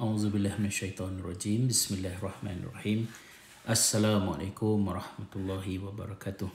[0.00, 1.68] A'udzubillah minasyaitonirrajim.
[1.68, 3.04] Bismillahirrahmanirrahim.
[3.68, 6.48] Assalamualaikum warahmatullahi wabarakatuh.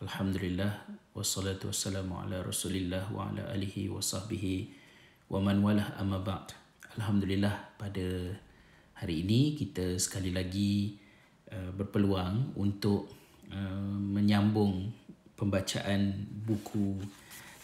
[0.00, 0.80] Alhamdulillah
[1.12, 4.72] wassalatu wassalamu ala Rasulillah wa ala alihi wa sahbihi
[5.28, 6.56] wa man walah amma ba'd.
[6.96, 8.40] Alhamdulillah pada
[8.96, 10.96] hari ini kita sekali lagi
[11.52, 13.12] uh, berpeluang untuk
[13.52, 14.88] uh, menyambung
[15.36, 16.96] pembacaan buku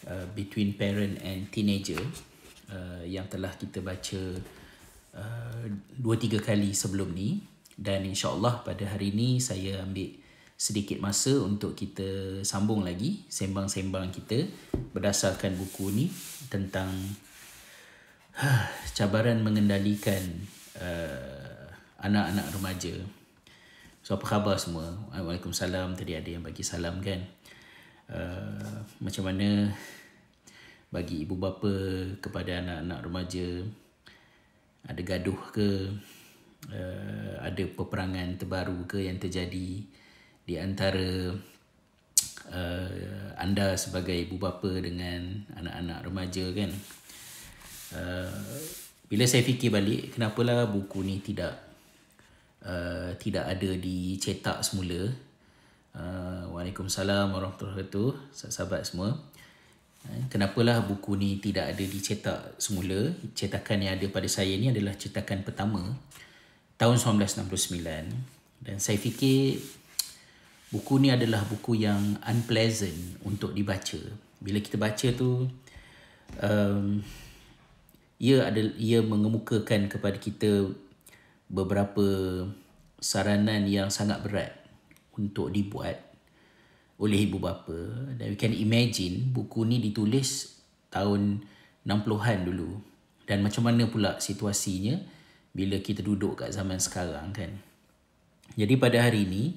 [0.04, 2.04] uh, Between Parent and Teenager
[2.68, 4.36] uh, yang telah kita baca
[5.14, 7.42] Uh, dua tiga kali sebelum ni
[7.74, 10.14] dan insyaallah pada hari ini saya ambil
[10.58, 14.42] sedikit masa untuk kita sambung lagi sembang-sembang kita
[14.90, 16.06] berdasarkan buku ni
[16.50, 16.90] tentang
[18.36, 20.22] uh, cabaran mengendalikan
[20.82, 21.70] uh,
[22.02, 22.94] anak-anak remaja.
[24.02, 24.92] So apa khabar semua?
[25.14, 27.22] Waalaikumsalam tadi ada yang bagi salam kan.
[28.08, 29.68] Uh, macam mana
[30.88, 31.70] bagi ibu bapa
[32.18, 33.46] kepada anak-anak remaja
[34.86, 35.90] ada gaduh ke?
[36.68, 39.78] Uh, ada peperangan terbaru ke yang terjadi
[40.42, 41.30] di antara
[42.50, 46.70] uh, anda sebagai ibu bapa dengan anak-anak remaja kan?
[47.94, 48.42] Uh,
[49.08, 51.56] bila saya fikir balik kenapalah buku ni tidak
[52.66, 55.08] uh, tidak ada dicetak semula?
[55.96, 59.16] Uh, Waalaikumsalam warahmatullahi wabarakatuh sahabat semua
[60.28, 63.12] kenapalah buku ni tidak ada dicetak semula?
[63.32, 65.96] Cetakan yang ada pada saya ni adalah cetakan pertama
[66.78, 67.82] tahun 1969
[68.62, 69.58] dan saya fikir
[70.70, 73.98] buku ni adalah buku yang unpleasant untuk dibaca.
[74.38, 75.50] Bila kita baca tu
[76.42, 77.02] um,
[78.18, 80.70] ia ada ia mengemukakan kepada kita
[81.48, 82.06] beberapa
[82.98, 84.52] saranan yang sangat berat
[85.14, 86.07] untuk dibuat
[86.98, 87.78] oleh ibu bapa.
[88.18, 90.58] Dan we can imagine buku ni ditulis
[90.90, 91.42] tahun
[91.86, 92.70] 60-an dulu.
[93.24, 94.98] Dan macam mana pula situasinya
[95.54, 97.50] bila kita duduk kat zaman sekarang kan?
[98.58, 99.54] Jadi pada hari ini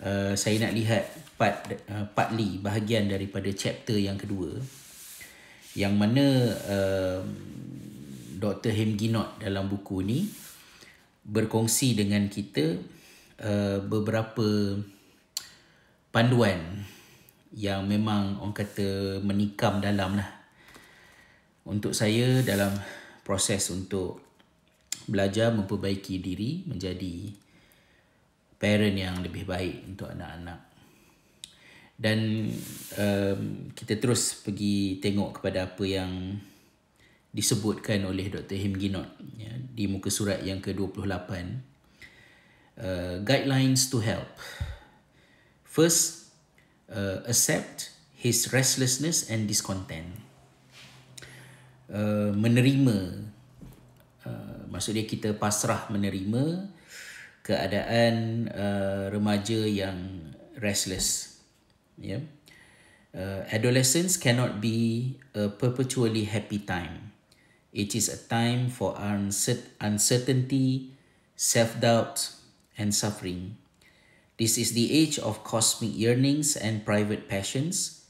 [0.00, 1.04] uh, saya nak lihat
[1.36, 4.56] part uh, partly bahagian daripada chapter yang kedua.
[5.76, 6.24] Yang mana
[6.66, 7.20] uh,
[8.40, 8.72] Dr.
[8.72, 10.24] Hemginot dalam buku ni
[11.26, 12.80] berkongsi dengan kita
[13.44, 14.80] uh, beberapa
[16.10, 16.82] panduan
[17.54, 20.30] yang memang orang kata menikam dalam lah.
[21.66, 22.74] Untuk saya dalam
[23.26, 24.22] proses untuk
[25.06, 27.30] belajar memperbaiki diri menjadi
[28.58, 30.70] parent yang lebih baik untuk anak-anak.
[32.00, 32.48] Dan
[32.96, 33.40] um,
[33.76, 36.38] kita terus pergi tengok kepada apa yang
[37.30, 38.56] disebutkan oleh Dr.
[38.56, 41.30] Him Ginot ya, di muka surat yang ke-28.
[42.80, 44.24] Uh, guidelines to help.
[45.70, 46.34] First,
[46.90, 50.18] uh, accept his restlessness and discontent.
[51.86, 53.30] Uh, menerima,
[54.26, 56.74] uh, maksudnya kita pasrah menerima
[57.46, 61.38] keadaan uh, remaja yang restless.
[61.94, 62.26] Yeah.
[63.14, 67.14] Uh, adolescence cannot be a perpetually happy time.
[67.70, 70.98] It is a time for uncertainty,
[71.38, 72.34] self-doubt,
[72.74, 73.59] and suffering.
[74.40, 78.08] This is the age of cosmic yearnings and private passions,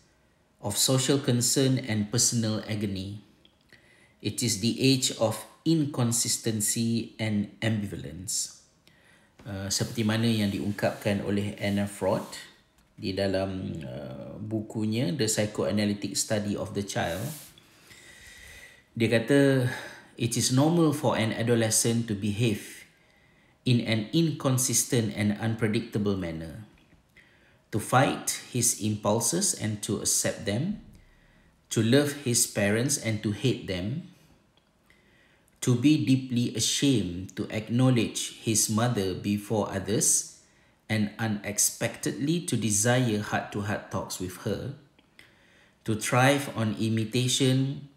[0.62, 3.18] of social concern and personal agony.
[4.22, 8.62] It is the age of inconsistency and ambivalence.
[9.42, 12.30] Uh, seperti mana yang diungkapkan oleh Anna Freud
[12.94, 17.26] di dalam uh, bukunya The Psychoanalytic Study of the Child.
[18.94, 19.66] Dia kata,
[20.14, 22.79] it is normal for an adolescent to behave
[23.64, 26.64] in an inconsistent and unpredictable manner,
[27.72, 30.80] to fight his impulses and to accept them,
[31.70, 34.08] to love his parents and to hate them,
[35.60, 40.40] to be deeply ashamed to acknowledge his mother before others,
[40.88, 44.74] and unexpectedly to desire heart to heart talks with her,
[45.84, 47.88] to thrive on imitation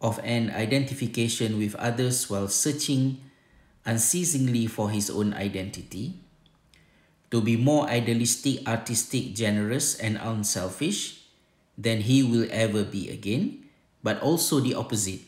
[0.00, 3.20] of an identification with others while searching
[3.84, 6.20] unceasingly for his own identity,
[7.30, 11.22] to be more idealistic, artistic, generous, and unselfish
[11.78, 13.64] than he will ever be again,
[14.02, 15.20] but also the opposite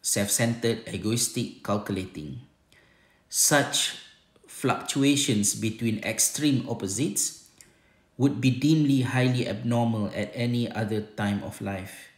[0.00, 2.40] self centered, egoistic, calculating.
[3.28, 3.96] Such
[4.46, 7.48] fluctuations between extreme opposites
[8.16, 12.12] would be deemed highly abnormal at any other time of life.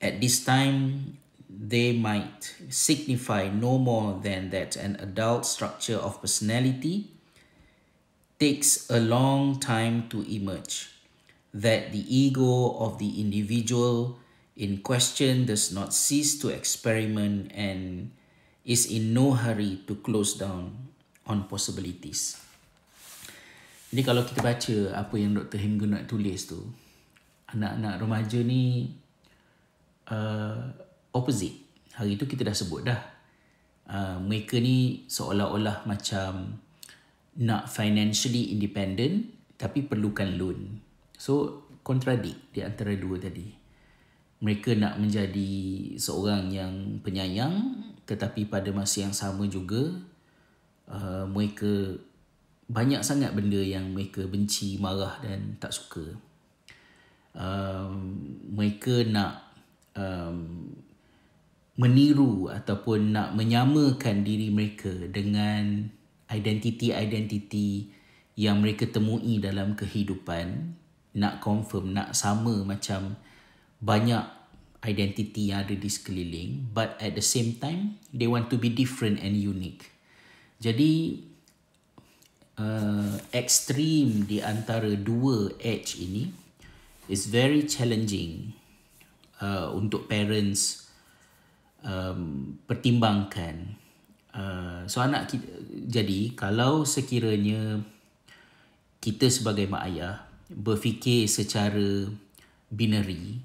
[0.00, 1.18] At this time,
[1.54, 7.10] they might signify no more than that an adult structure of personality
[8.38, 10.90] takes a long time to emerge,
[11.54, 14.18] that the ego of the individual
[14.56, 18.10] in question does not cease to experiment and
[18.64, 20.90] is in no hurry to close down
[21.26, 22.38] on possibilities.
[23.94, 25.58] Jadi kalau kita baca apa yang Dr.
[25.62, 26.58] Nak tulis tu,
[27.54, 28.90] anak-anak remaja ni
[30.10, 30.74] uh,
[31.14, 31.56] opposite.
[31.94, 33.00] Hari tu kita dah sebut dah.
[33.86, 36.58] Uh, mereka ni seolah-olah macam
[37.38, 40.82] nak financially independent tapi perlukan loan.
[41.14, 43.46] So, kontradik di antara dua tadi.
[44.42, 45.52] Mereka nak menjadi
[45.96, 49.94] seorang yang penyayang tetapi pada masa yang sama juga
[50.90, 51.96] uh, mereka
[52.64, 56.16] banyak sangat benda yang mereka benci, marah dan tak suka.
[57.34, 59.44] Um, mereka nak
[59.96, 60.70] um,
[61.74, 65.90] meniru ataupun nak menyamakan diri mereka dengan
[66.30, 67.90] identiti-identiti
[68.38, 70.78] yang mereka temui dalam kehidupan
[71.14, 73.18] nak confirm nak sama macam
[73.82, 74.22] banyak
[74.86, 79.18] identiti yang ada di sekeliling but at the same time they want to be different
[79.22, 79.90] and unique.
[80.62, 81.22] Jadi
[82.58, 86.30] uh, extreme di antara dua edge ini
[87.10, 88.54] is very challenging
[89.42, 90.83] uh, untuk parents
[91.84, 93.76] um, pertimbangkan.
[94.34, 95.46] Uh, so anak kita
[95.86, 97.78] jadi kalau sekiranya
[98.98, 102.10] kita sebagai mak ayah berfikir secara
[102.72, 103.38] binary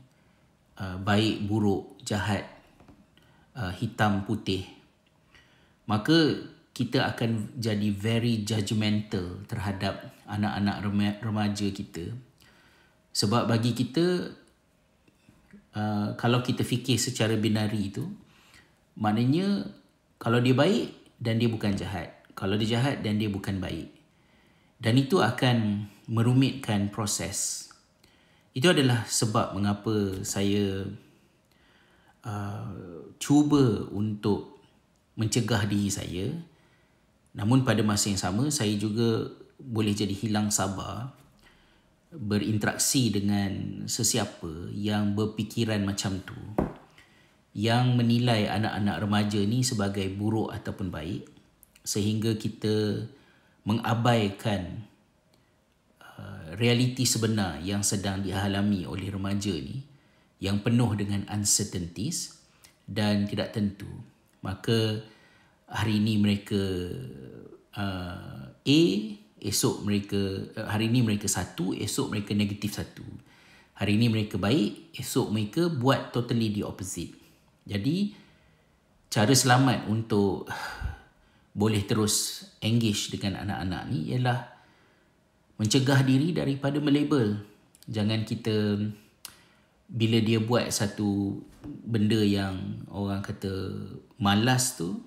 [0.81, 2.47] uh, baik buruk jahat
[3.53, 4.65] uh, hitam putih
[5.85, 6.41] maka
[6.73, 10.79] kita akan jadi very judgmental terhadap anak-anak
[11.19, 12.15] remaja kita
[13.11, 14.31] sebab bagi kita
[15.75, 18.07] uh, kalau kita fikir secara binari itu
[18.99, 19.63] maknanya
[20.19, 22.11] kalau dia baik dan dia bukan jahat.
[22.35, 23.91] Kalau dia jahat dan dia bukan baik.
[24.79, 27.67] Dan itu akan merumitkan proses.
[28.51, 30.87] Itu adalah sebab mengapa saya
[32.23, 32.71] uh,
[33.19, 34.59] cuba untuk
[35.19, 36.27] mencegah diri saya.
[37.35, 39.27] Namun pada masa yang sama saya juga
[39.59, 41.11] boleh jadi hilang sabar
[42.09, 46.39] berinteraksi dengan sesiapa yang berpikiran macam tu
[47.59, 51.27] yang menilai anak-anak remaja ni sebagai buruk ataupun baik
[51.83, 53.03] sehingga kita
[53.67, 54.87] mengabaikan
[55.99, 59.83] uh, realiti sebenar yang sedang dialami oleh remaja ni
[60.39, 62.39] yang penuh dengan uncertainties
[62.87, 63.91] dan tidak tentu.
[64.39, 65.03] Maka
[65.67, 66.63] hari ini mereka
[67.75, 68.81] uh, A
[69.43, 73.03] esok mereka uh, hari ini mereka satu esok mereka negatif satu.
[73.75, 77.18] Hari ini mereka baik esok mereka buat totally the opposite
[77.69, 78.17] jadi
[79.13, 80.49] cara selamat untuk
[81.53, 84.49] boleh terus engage dengan anak-anak ni ialah
[85.61, 87.37] mencegah diri daripada melabel
[87.85, 88.81] jangan kita
[89.89, 91.41] bila dia buat satu
[91.85, 93.53] benda yang orang kata
[94.17, 95.05] malas tu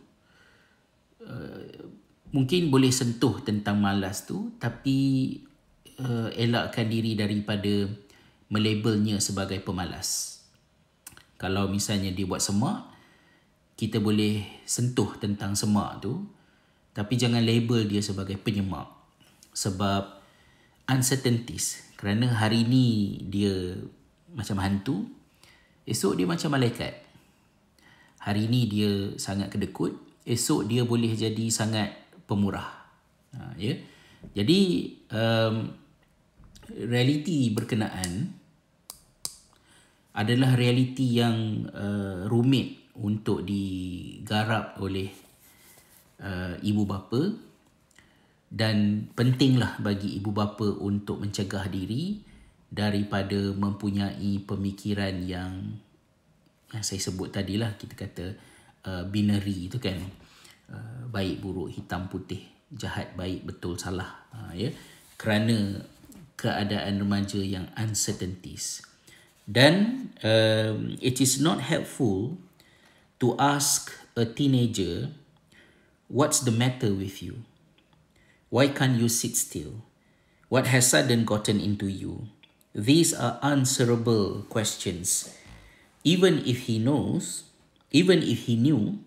[1.23, 1.87] Uh,
[2.35, 5.39] mungkin boleh sentuh tentang malas tu tapi
[6.03, 7.87] uh, elakkan diri daripada
[8.51, 10.32] melabelnya sebagai pemalas.
[11.43, 12.87] Kalau misalnya dia buat semak,
[13.75, 16.23] kita boleh sentuh tentang semak tu
[16.93, 18.85] tapi jangan label dia sebagai penyemak.
[19.53, 20.23] Sebab
[20.89, 23.81] uncertainties kerana hari ni dia
[24.33, 25.09] macam hantu,
[25.89, 27.01] esok dia macam malaikat.
[28.23, 29.97] Hari ni dia sangat kedekut,
[30.29, 31.97] esok dia boleh jadi sangat
[32.29, 32.71] pemurah.
[33.35, 33.75] Ha, ya.
[34.37, 34.61] Jadi
[35.11, 35.75] um,
[36.71, 38.31] realiti berkenaan
[40.13, 45.09] adalah realiti yang uh, rumit untuk digarap oleh
[46.21, 47.33] uh, ibu bapa
[48.53, 52.21] dan pentinglah bagi ibu bapa untuk mencegah diri
[52.69, 55.81] daripada mempunyai pemikiran yang
[56.73, 58.27] yang saya sebut tadilah kita kata
[58.85, 59.97] uh, binary itu kan.
[60.73, 62.41] Uh, baik buruk hitam putih
[62.73, 64.25] jahat baik betul salah.
[64.33, 64.73] Uh, ya.
[65.17, 65.85] Kerana
[66.37, 68.92] keadaan remaja yang uncertainties
[69.47, 72.39] dan um, it is not helpful
[73.19, 75.11] to ask a teenager
[76.09, 77.43] what's the matter with you
[78.51, 79.83] why can't you sit still
[80.49, 82.29] what has sudden gotten into you
[82.75, 85.35] these are answerable questions
[86.05, 87.53] even if he knows
[87.93, 89.05] Even if he knew,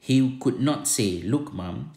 [0.00, 1.92] he could not say, Look, mom,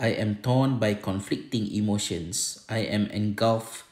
[0.00, 2.64] I am torn by conflicting emotions.
[2.68, 3.84] I am engulfed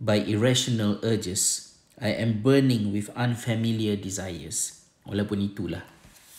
[0.00, 1.67] by irrational urges.
[1.98, 4.86] I am burning with unfamiliar desires.
[5.02, 5.82] Walaupun itulah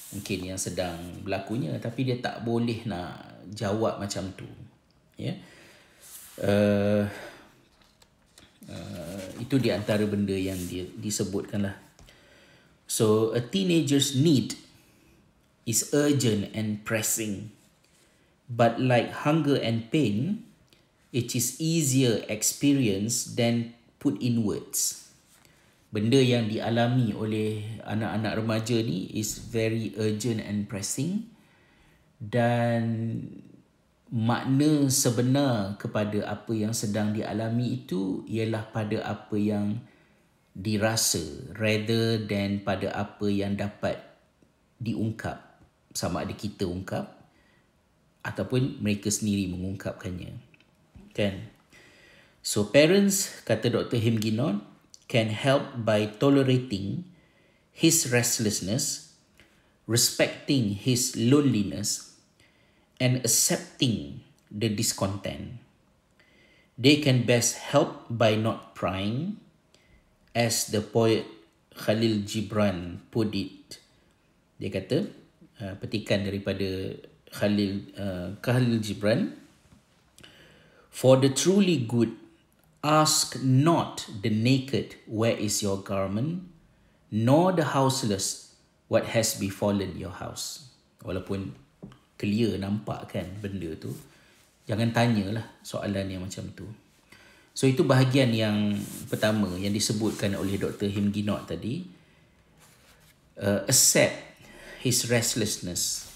[0.10, 4.48] mungkin yang sedang berlakunya tapi dia tak boleh nak jawab macam tu.
[5.20, 5.36] Ya.
[5.36, 5.36] Yeah?
[6.40, 7.04] Uh,
[8.72, 11.76] uh, itu di antara benda yang dia disebutkan lah.
[12.88, 14.56] So a teenager's need
[15.68, 17.52] is urgent and pressing.
[18.50, 20.48] But like hunger and pain,
[21.12, 25.09] it is easier experience than put in words.
[25.90, 31.34] Benda yang dialami oleh anak-anak remaja ni is very urgent and pressing.
[32.22, 33.18] Dan
[34.14, 39.82] makna sebenar kepada apa yang sedang dialami itu ialah pada apa yang
[40.54, 43.98] dirasa rather than pada apa yang dapat
[44.78, 45.42] diungkap.
[45.90, 47.18] Sama ada kita ungkap
[48.22, 50.38] ataupun mereka sendiri mengungkapkannya.
[51.18, 51.50] Kan?
[52.46, 53.98] So parents kata Dr.
[53.98, 54.69] Him Ginon
[55.10, 57.04] can help by tolerating
[57.74, 59.10] his restlessness
[59.90, 62.14] respecting his loneliness
[63.02, 64.22] and accepting
[64.54, 65.58] the discontent.
[66.78, 69.42] They can best help by not prying,
[70.38, 71.26] as the poet
[71.74, 73.82] Khalil Gibran put it.
[74.62, 75.10] Dia kata,
[75.58, 76.94] uh, petikan daripada
[77.34, 79.34] Khalil, uh, Khalil Gibran,
[80.90, 82.14] For the truly good,
[82.84, 86.48] ask not the naked, where is your garment,
[87.12, 88.56] nor the houseless,
[88.88, 90.72] what has befallen your house.
[91.04, 91.56] Walaupun
[92.20, 93.96] clear nampak kan benda tu
[94.68, 96.68] jangan tanyalah soalan yang macam tu
[97.56, 98.76] so itu bahagian yang
[99.08, 100.92] pertama yang disebutkan oleh Dr.
[100.92, 101.88] Him Ginot tadi
[103.40, 104.20] uh, accept
[104.84, 106.12] his restlessness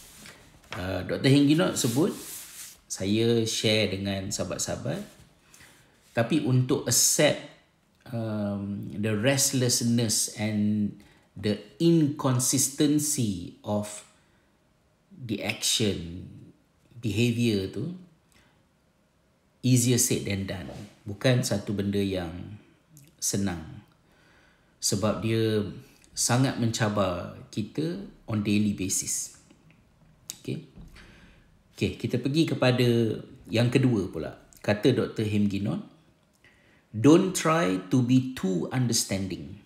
[0.76, 1.32] uh, Dr.
[1.32, 2.12] Him Ginot sebut
[2.92, 5.02] saya share dengan sahabat-sahabat
[6.14, 7.42] tapi untuk accept
[8.14, 10.94] um, the restlessness and
[11.34, 14.06] the inconsistency of
[15.10, 16.30] the action
[17.02, 17.98] behavior tu
[19.66, 20.70] easier said than done.
[21.04, 22.62] Bukan satu benda yang
[23.18, 23.82] senang.
[24.78, 25.66] Sebab dia
[26.14, 29.40] sangat mencabar kita on daily basis.
[30.40, 30.70] Okay?
[31.74, 33.18] Okay kita pergi kepada
[33.50, 34.38] yang kedua pula.
[34.62, 35.26] Kata Dr.
[35.26, 35.93] Him Ginon
[36.94, 39.58] don't try to be too understanding.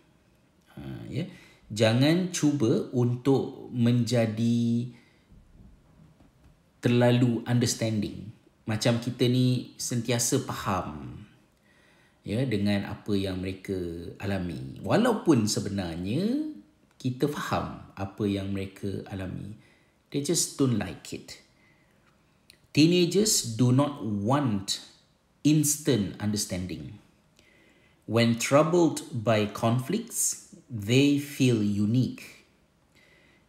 [0.71, 0.81] Ha,
[1.11, 1.27] ya.
[1.67, 4.87] Jangan cuba untuk menjadi
[6.79, 8.31] terlalu understanding.
[8.63, 11.19] Macam kita ni sentiasa faham
[12.23, 13.75] ya dengan apa yang mereka
[14.23, 14.79] alami.
[14.79, 16.55] Walaupun sebenarnya
[16.95, 19.59] kita faham apa yang mereka alami.
[20.07, 21.43] They just don't like it.
[22.71, 24.79] Teenagers do not want
[25.43, 26.95] instant understanding
[28.07, 32.47] when troubled by conflicts they feel unique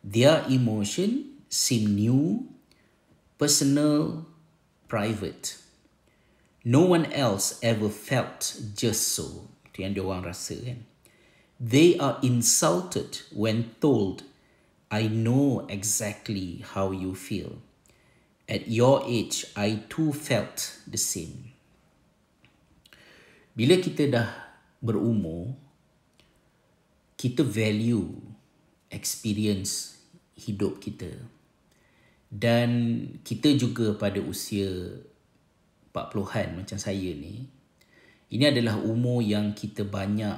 [0.04, 2.46] their emotion seem new
[3.38, 4.26] personal,
[4.88, 5.56] private.
[6.64, 9.48] No one else ever felt just so.
[11.60, 14.24] They are insulted when told,
[14.90, 17.58] I know exactly how you feel.
[18.48, 21.54] At your age, I too felt the same.
[23.54, 24.47] Bila kita dah
[24.78, 25.54] berumur,
[27.18, 28.14] kita value
[28.90, 29.98] experience
[30.38, 31.10] hidup kita.
[32.28, 32.68] Dan
[33.24, 34.68] kita juga pada usia
[35.90, 37.58] 40-an macam saya ni
[38.28, 40.36] ini adalah umur yang kita banyak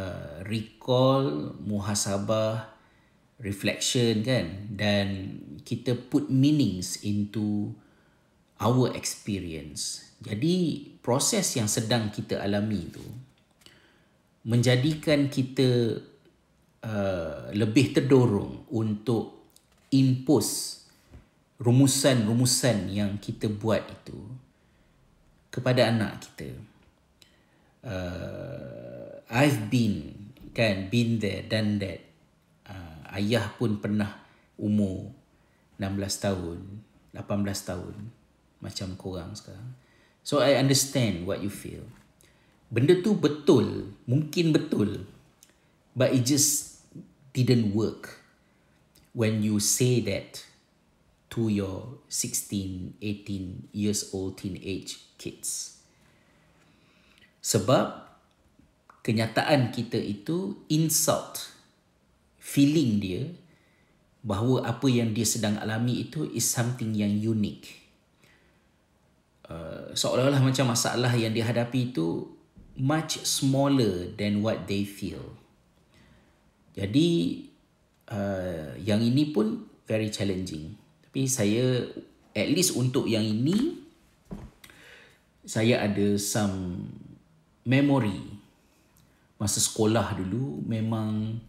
[0.00, 2.72] uh, recall muhasabah
[3.36, 4.72] reflection kan?
[4.72, 5.06] Dan
[5.60, 7.76] kita put meanings into
[8.56, 10.08] our experience.
[10.24, 13.04] Jadi proses yang sedang kita alami tu
[14.46, 15.98] menjadikan kita
[16.86, 19.50] uh, lebih terdorong untuk
[19.90, 20.86] impose
[21.58, 24.18] rumusan-rumusan yang kita buat itu
[25.50, 26.54] kepada anak kita.
[27.82, 32.06] Uh, I've been kan been there done that.
[32.66, 34.14] Uh, ayah pun pernah
[34.54, 35.10] umur
[35.82, 36.58] 16 tahun,
[37.12, 37.26] 18
[37.66, 37.94] tahun
[38.62, 39.74] macam korang sekarang.
[40.22, 41.86] So I understand what you feel.
[42.66, 45.06] Benda tu betul, mungkin betul.
[45.94, 46.82] But it just
[47.32, 48.20] didn't work
[49.16, 50.44] when you say that
[51.32, 55.80] to your 16, 18 years old teenage kids.
[57.40, 58.02] Sebab
[59.06, 61.54] kenyataan kita itu insult
[62.42, 63.30] feeling dia
[64.26, 67.86] bahawa apa yang dia sedang alami itu is something yang unique.
[69.46, 72.35] Uh, seolah-olah macam masalah yang dihadapi itu
[72.76, 75.36] much smaller than what they feel.
[76.76, 77.40] Jadi
[78.12, 80.76] uh, yang ini pun very challenging.
[81.04, 81.88] Tapi saya
[82.36, 83.80] at least untuk yang ini
[85.46, 86.84] saya ada some
[87.64, 88.36] memory
[89.40, 91.40] masa sekolah dulu memang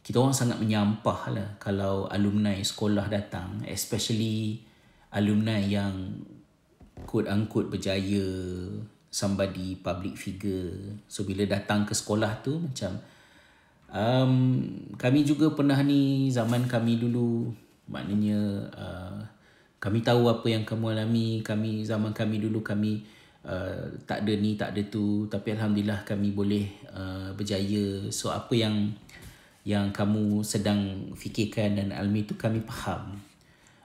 [0.00, 4.64] kita orang sangat menyampah lah kalau alumni sekolah datang especially
[5.12, 6.22] alumni yang
[7.04, 8.24] quote unquote berjaya
[9.10, 10.70] somebody public figure.
[11.10, 13.02] So bila datang ke sekolah tu macam
[13.90, 14.34] um,
[14.94, 17.50] kami juga pernah ni zaman kami dulu
[17.90, 18.38] maknanya
[18.70, 19.18] uh,
[19.82, 21.42] kami tahu apa yang kamu alami.
[21.42, 23.02] Kami zaman kami dulu kami
[23.42, 25.26] uh, tak ada ni tak ada tu.
[25.26, 28.06] Tapi alhamdulillah kami boleh uh, berjaya.
[28.14, 28.94] So apa yang
[29.66, 33.18] yang kamu sedang fikirkan dan alami itu kami faham.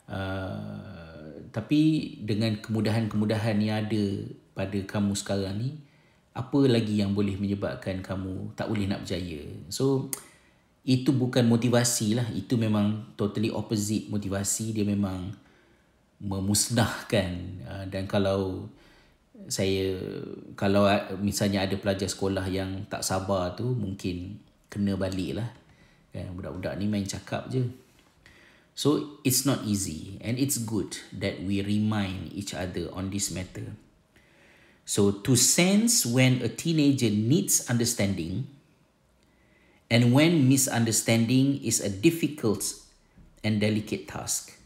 [0.06, 4.06] Uh, tapi dengan kemudahan-kemudahan yang ada
[4.56, 5.76] pada kamu sekarang ni,
[6.32, 9.44] apa lagi yang boleh menyebabkan kamu tak boleh nak berjaya?
[9.68, 10.08] So,
[10.88, 12.28] itu bukan motivasi lah.
[12.32, 14.72] Itu memang totally opposite motivasi.
[14.72, 15.36] Dia memang
[16.24, 17.32] memusnahkan.
[17.68, 18.72] Uh, dan kalau
[19.52, 20.00] saya,
[20.56, 20.88] kalau
[21.20, 24.40] misalnya ada pelajar sekolah yang tak sabar tu, mungkin
[24.76, 25.50] kena balik lah
[26.16, 27.68] kan budak-budak ni main cakap je
[28.72, 33.76] so it's not easy and it's good that we remind each other on this matter
[34.86, 38.48] so to sense when a teenager needs understanding
[39.90, 42.64] and when misunderstanding is a difficult
[43.44, 44.58] and delicate task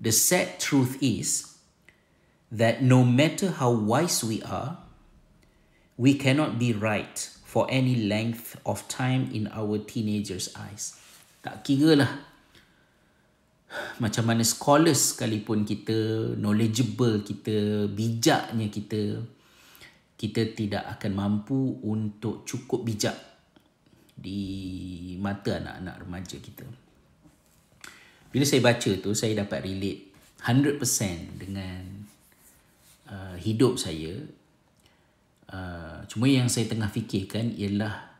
[0.00, 1.56] the sad truth is
[2.52, 4.78] that no matter how wise we are
[5.98, 10.94] we cannot be right for any length of time in our teenagers' eyes.
[11.40, 12.12] Tak kira lah
[14.00, 19.24] macam mana scholars sekalipun kita, knowledgeable kita, bijaknya kita,
[20.18, 23.14] kita tidak akan mampu untuk cukup bijak
[24.18, 26.66] di mata anak-anak remaja kita.
[28.28, 30.10] Bila saya baca tu, saya dapat relate
[30.42, 31.82] 100% dengan
[33.08, 34.18] uh, hidup saya
[35.48, 38.12] Uh, cuma yang saya tengah fikirkan ialah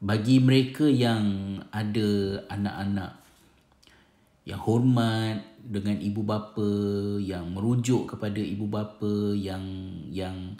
[0.00, 3.20] bagi mereka yang ada anak-anak
[4.48, 6.72] yang hormat dengan ibu bapa
[7.20, 9.60] yang merujuk kepada ibu bapa yang
[10.08, 10.56] yang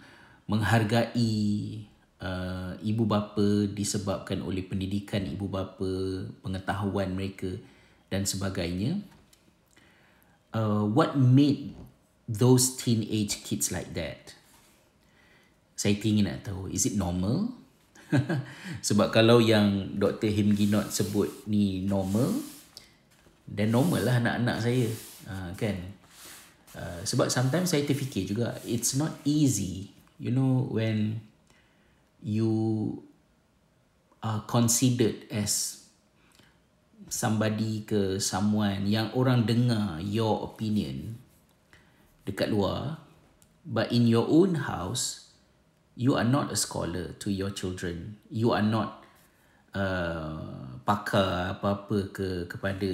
[0.47, 1.39] menghargai
[2.23, 7.51] uh, ibu bapa disebabkan oleh pendidikan ibu bapa pengetahuan mereka
[8.09, 9.03] dan sebagainya.
[10.53, 11.73] Uh, what made
[12.29, 14.37] those teenage kids like that?
[15.75, 17.51] Saya ingin nak tahu is it normal?
[18.87, 20.29] Sebab kalau yang Dr.
[20.29, 22.29] Him Ginot sebut ni normal
[23.49, 24.87] then normal lah anak-anak saya
[25.29, 25.77] uh, kan?
[26.73, 29.92] Uh, sebab sometimes saya terfikir juga it's not easy
[30.23, 31.19] you know when
[32.23, 32.53] you
[34.23, 35.83] are considered as
[37.11, 41.19] somebody ke someone yang orang dengar your opinion
[42.23, 43.03] dekat luar
[43.67, 45.23] but in your own house
[45.97, 48.17] you are not a scholar to your children.
[48.31, 49.05] You are not
[49.77, 52.93] uh, pakar apa-apa ke kepada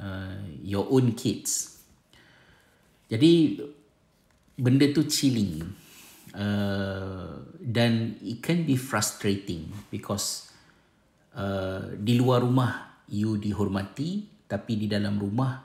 [0.00, 1.80] uh, your own kids.
[3.06, 3.60] Jadi
[4.56, 5.62] benda tu chilling
[6.36, 10.52] uh, dan it can be frustrating because
[11.34, 15.64] uh, di luar rumah you dihormati tapi di dalam rumah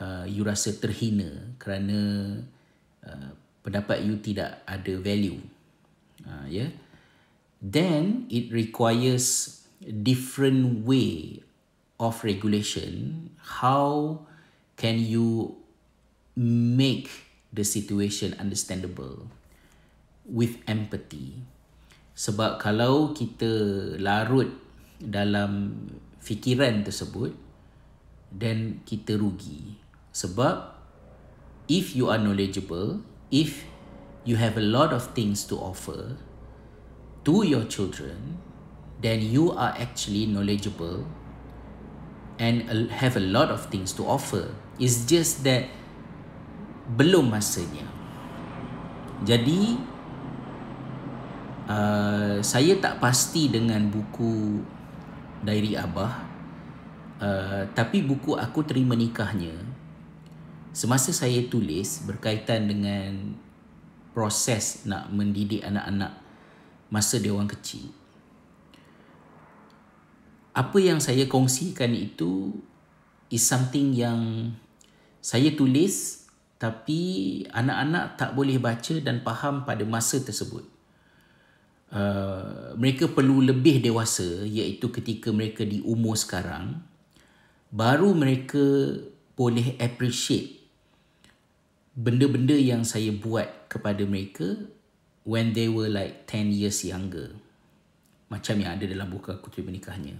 [0.00, 1.98] uh, you rasa terhina kerana
[3.04, 5.38] uh, pendapat you tidak ada value.
[6.26, 6.66] Uh, ya.
[6.66, 6.70] Yeah?
[7.62, 9.60] then it requires
[10.02, 11.42] different way
[11.98, 13.30] of regulation.
[13.60, 14.20] How
[14.76, 15.56] can you
[16.36, 17.08] make
[17.52, 19.32] the situation understandable
[20.26, 21.40] with empathy
[22.16, 23.46] sebab kalau kita
[24.02, 24.50] larut
[24.98, 25.84] dalam
[26.18, 27.32] fikiran tersebut
[28.34, 29.78] then kita rugi
[30.10, 30.74] sebab
[31.70, 33.66] if you are knowledgeable if
[34.26, 36.18] you have a lot of things to offer
[37.26, 38.38] to your children,
[39.02, 41.04] then you are actually knowledgeable
[42.38, 44.54] and have a lot of things to offer.
[44.78, 45.66] It's just that
[46.94, 47.86] belum masanya.
[49.26, 49.74] Jadi
[51.66, 54.62] uh, saya tak pasti dengan buku
[55.42, 56.34] Diary Abah.
[57.16, 59.56] Uh, tapi buku aku terima nikahnya
[60.76, 63.32] semasa saya tulis berkaitan dengan
[64.12, 66.12] proses nak mendidik anak-anak
[66.92, 67.88] masa dia orang kecil
[70.52, 72.60] apa yang saya kongsikan itu
[73.32, 74.52] is something yang
[75.24, 76.28] saya tulis
[76.60, 80.68] tapi anak-anak tak boleh baca dan faham pada masa tersebut
[81.96, 86.84] uh, mereka perlu lebih dewasa iaitu ketika mereka di umur sekarang
[87.72, 89.00] baru mereka
[89.32, 90.56] boleh appreciate
[91.96, 94.68] benda-benda yang saya buat kepada mereka
[95.24, 97.32] when they were like 10 years younger.
[98.28, 100.14] Macam yang ada dalam buku aku terima nikahnya.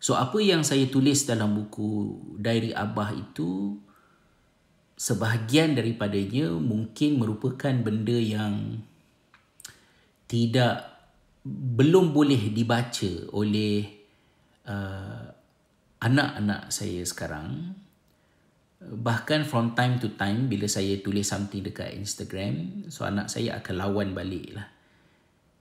[0.00, 3.76] So apa yang saya tulis dalam buku Diary Abah itu
[4.98, 8.82] sebahagian daripadanya mungkin merupakan benda yang
[10.28, 10.84] tidak
[11.48, 13.88] belum boleh dibaca oleh
[14.68, 15.24] uh,
[15.98, 17.74] anak-anak saya sekarang.
[18.78, 23.74] Bahkan from time to time bila saya tulis something dekat Instagram so anak saya akan
[23.74, 24.78] lawan balik lah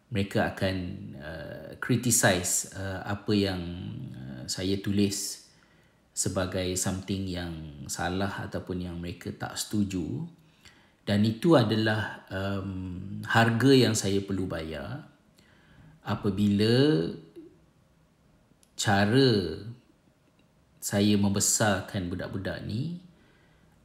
[0.07, 0.75] mereka akan
[1.19, 3.61] uh, criticize uh, apa yang
[4.15, 5.47] uh, saya tulis
[6.15, 7.53] sebagai something yang
[7.91, 10.25] salah ataupun yang mereka tak setuju
[11.07, 15.07] dan itu adalah um, harga yang saya perlu bayar
[16.03, 17.07] apabila
[18.75, 19.31] cara
[20.83, 22.99] saya membesarkan budak-budak ni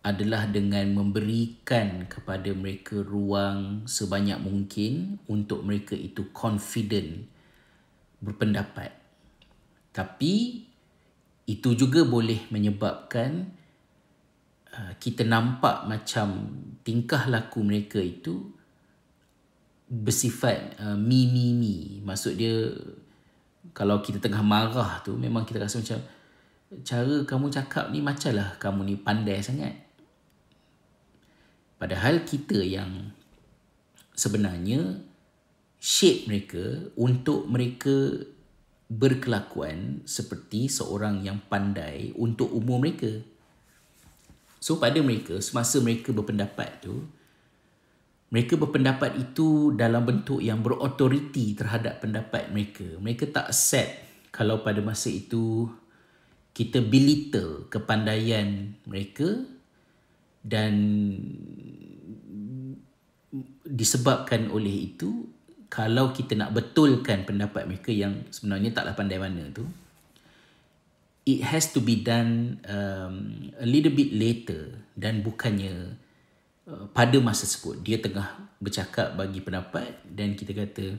[0.03, 7.23] adalah dengan memberikan kepada mereka ruang sebanyak mungkin untuk mereka itu confident
[8.19, 8.91] berpendapat.
[9.95, 10.67] Tapi
[11.47, 13.47] itu juga boleh menyebabkan
[14.75, 16.51] uh, kita nampak macam
[16.83, 18.51] tingkah laku mereka itu
[19.91, 21.77] bersifat uh, mi mi mi.
[22.03, 22.71] Maksud dia
[23.71, 26.01] kalau kita tengah marah tu memang kita rasa macam
[26.83, 29.75] cara kamu cakap ni macamlah kamu ni pandai sangat.
[31.79, 33.11] Padahal kita yang
[34.15, 35.03] sebenarnya
[35.83, 36.63] shape mereka
[36.95, 38.23] untuk mereka
[38.93, 43.11] berkelakuan seperti seorang yang pandai untuk umur mereka.
[44.63, 47.03] So pada mereka, semasa mereka berpendapat tu,
[48.31, 52.87] mereka berpendapat itu dalam bentuk yang berautoriti terhadap pendapat mereka.
[53.03, 55.67] Mereka tak accept kalau pada masa itu
[56.55, 59.43] kita belittle kepandaian mereka
[60.47, 60.73] dan
[63.67, 65.27] disebabkan oleh itu
[65.67, 69.65] kalau kita nak betulkan pendapat mereka yang sebenarnya taklah pandai mana tu
[71.23, 75.97] it has to be done um, a little bit later dan bukannya
[76.67, 78.27] uh, pada masa tersebut dia tengah
[78.59, 80.99] bercakap bagi pendapat dan kita kata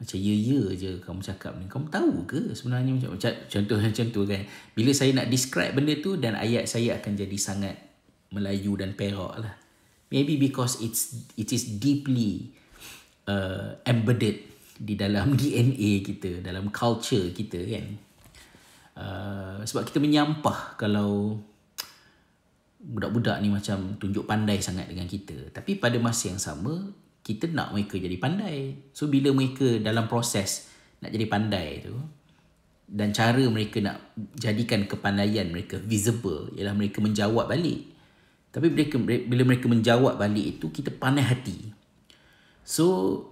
[0.00, 4.06] macam ya ya je kamu cakap ni kamu tahu ke sebenarnya macam, macam contoh macam
[4.08, 7.76] tu kan bila saya nak describe benda tu dan ayat saya akan jadi sangat
[8.30, 9.54] Melayu dan Perak lah.
[10.10, 12.50] Maybe because it's it is deeply
[13.30, 14.42] uh, embedded
[14.78, 17.86] di dalam DNA kita, dalam culture kita kan.
[19.00, 21.40] Uh, sebab kita menyampah kalau
[22.80, 25.56] budak-budak ni macam tunjuk pandai sangat dengan kita.
[25.56, 26.92] Tapi pada masa yang sama,
[27.24, 28.76] kita nak mereka jadi pandai.
[28.92, 30.68] So bila mereka dalam proses
[31.00, 31.96] nak jadi pandai tu,
[32.90, 37.86] dan cara mereka nak jadikan kepandaian mereka visible ialah mereka menjawab balik.
[38.50, 41.70] Tapi mereka, bila mereka menjawab balik itu, kita pandai hati.
[42.66, 43.22] So,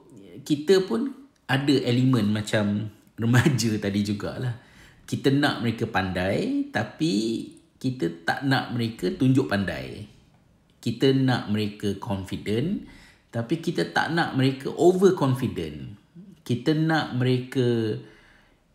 [0.47, 1.11] kita pun
[1.51, 2.87] ada elemen macam
[3.19, 4.63] remaja tadi jugalah.
[5.09, 7.49] Kita nak mereka pandai, tapi
[7.81, 10.05] kita tak nak mereka tunjuk pandai.
[10.85, 12.85] Kita nak mereka confident,
[13.33, 15.97] tapi kita tak nak mereka overconfident.
[16.44, 17.97] Kita nak mereka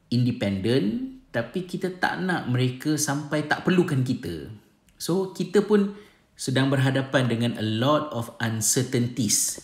[0.10, 4.50] independent, tapi kita tak nak mereka sampai tak perlukan kita.
[4.98, 5.94] So, kita pun
[6.34, 9.62] sedang berhadapan dengan a lot of uncertainties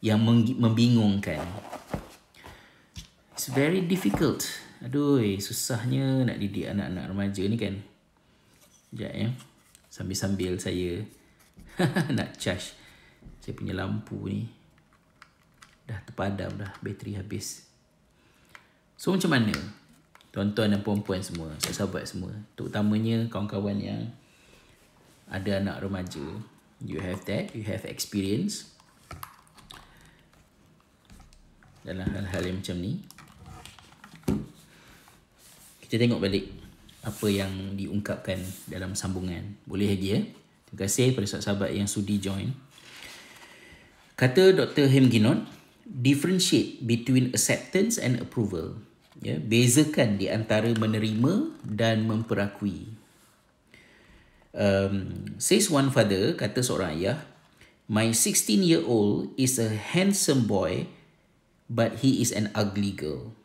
[0.00, 0.24] yang
[0.60, 1.44] membingungkan.
[3.36, 4.65] It's very difficult.
[4.84, 7.74] Aduh, susahnya nak didik anak-anak remaja ni kan.
[8.92, 9.28] Sekejap ya.
[9.88, 11.00] Sambil-sambil saya
[12.16, 12.76] nak charge
[13.40, 14.50] saya punya lampu ni.
[15.86, 17.62] Dah terpadam dah, bateri habis.
[18.98, 19.54] So macam mana?
[20.34, 22.34] Tuan-tuan dan puan-puan semua, sahabat semua.
[22.58, 24.02] Terutamanya kawan-kawan yang
[25.30, 26.26] ada anak remaja
[26.84, 28.70] you have that you have experience
[31.86, 32.92] dalam hal-hal yang macam ni
[35.86, 36.50] kita tengok balik
[37.06, 39.54] apa yang diungkapkan dalam sambungan.
[39.62, 40.20] Boleh lagi ya?
[40.66, 42.50] Terima kasih kepada sahabat-sahabat yang sudi join.
[44.18, 44.90] Kata Dr.
[44.90, 45.46] Hemginot
[45.86, 48.82] differentiate between acceptance and approval.
[49.22, 52.90] Ya bezakan di antara menerima dan memperakui.
[54.50, 57.28] Um, says one father kata seorang ayah
[57.86, 60.88] my 16 year old is a handsome boy
[61.68, 63.36] but he is an ugly girl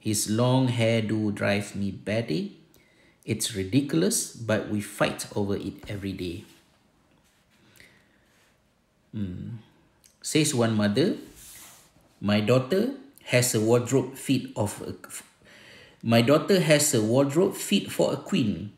[0.00, 2.56] his long hair do drive me batty
[3.24, 6.44] it's ridiculous but we fight over it every day
[9.12, 9.60] hmm.
[10.22, 11.16] says one mother
[12.20, 14.94] my daughter has a wardrobe fit of a,
[16.02, 18.72] my daughter has a wardrobe fit for a queen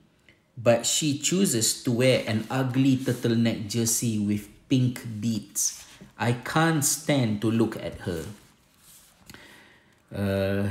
[0.57, 5.85] but she chooses to wear an ugly turtleneck jersey with pink beads.
[6.19, 8.25] I can't stand to look at her.
[10.15, 10.69] Uh,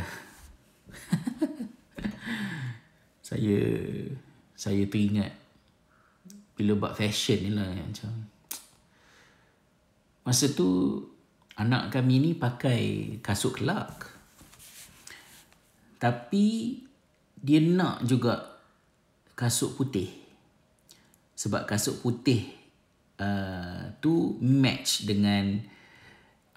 [3.28, 3.60] saya
[4.56, 5.34] saya teringat
[6.56, 8.12] bila buat fashion ni lah macam
[10.22, 11.02] masa tu
[11.58, 14.10] anak kami ni pakai kasut kelak.
[16.02, 16.78] Tapi
[17.38, 18.58] dia nak juga
[19.38, 20.10] kasut putih.
[21.38, 22.50] Sebab kasut putih
[23.22, 25.62] uh, tu match dengan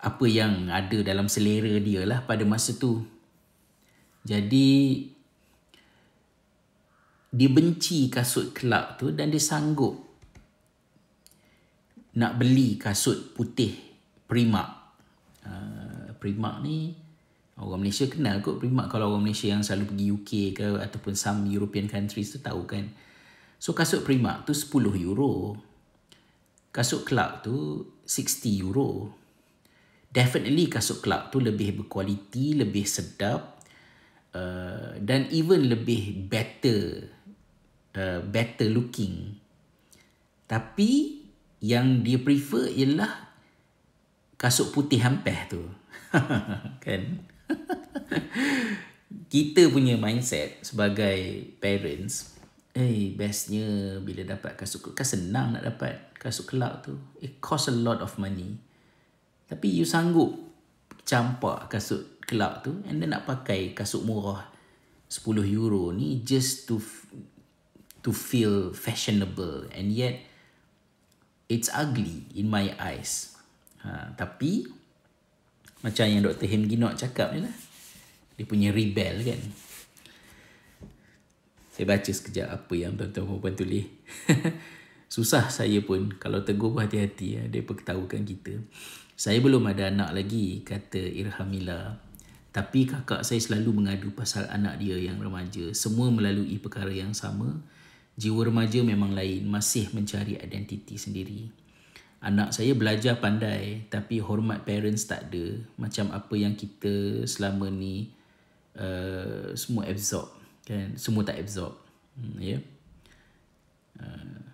[0.05, 3.01] apa yang ada dalam selera dia lah pada masa tu
[4.25, 4.69] jadi
[7.35, 10.01] dia benci kasut kelab tu dan dia sanggup
[12.15, 13.75] nak beli kasut putih
[14.25, 14.71] Primark.
[15.45, 16.95] Uh, Primark ni
[17.59, 21.45] orang Malaysia kenal kot Primark kalau orang Malaysia yang selalu pergi UK ke ataupun some
[21.51, 22.89] European countries tu tahu kan.
[23.61, 25.59] So kasut Primark tu 10 euro.
[26.71, 29.11] Kasut Clark tu 60 euro.
[30.15, 33.54] Definitely kasut Clark tu lebih berkualiti, lebih sedap
[34.35, 37.09] uh, dan even lebih better
[37.97, 39.39] uh, better looking.
[40.45, 41.23] Tapi
[41.65, 43.33] yang dia prefer ialah
[44.37, 45.63] kasut putih hampeh tu.
[46.85, 47.03] kan?
[49.33, 52.39] Kita punya mindset sebagai parents,
[52.77, 54.99] eh hey, bestnya bila dapat kasut kelab.
[55.01, 56.95] Kan senang nak dapat kasut kelab tu.
[57.25, 58.61] It cost a lot of money.
[59.49, 60.35] Tapi you sanggup
[61.05, 64.49] campak kasut kelab tu and then nak pakai kasut murah
[65.09, 66.81] 10 euro ni just to
[68.05, 70.21] to feel fashionable and yet
[71.49, 73.37] it's ugly in my eyes.
[73.85, 74.65] Ha, tapi
[75.85, 76.49] macam yang Dr.
[76.49, 77.57] Hem Ginok cakap ni lah.
[78.35, 79.41] Dia punya rebel kan.
[81.75, 83.87] Saya baca sekejap apa yang tuan-tuan perempuan tulis.
[85.15, 87.43] Susah saya pun kalau tegur pun hati-hati ya.
[87.47, 88.59] Dia ketahukan kita.
[89.15, 92.04] Saya belum ada anak lagi kata Irhamila.
[92.55, 95.75] Tapi kakak saya selalu mengadu pasal anak dia yang remaja.
[95.75, 97.51] Semua melalui perkara yang sama.
[98.15, 99.51] Jiwa remaja memang lain.
[99.51, 101.51] Masih mencari identiti sendiri.
[102.23, 105.59] Anak saya belajar pandai tapi hormat parents tak ada.
[105.75, 108.15] Macam apa yang kita selama ni
[108.79, 110.31] uh, semua absorb
[110.63, 110.95] kan?
[110.95, 111.75] Semua tak absorb.
[112.15, 112.63] Hmm, yeah?
[113.99, 114.47] uh,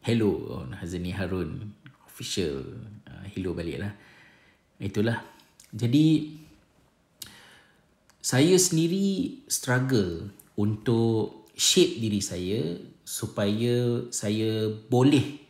[0.00, 1.68] hello oh, Hazani Harun.
[2.08, 2.64] Official.
[3.04, 3.92] Uh, hello baliklah.
[4.80, 5.20] Itulah.
[5.76, 6.32] Jadi
[8.26, 12.74] saya sendiri struggle untuk shape diri saya
[13.06, 15.46] supaya saya boleh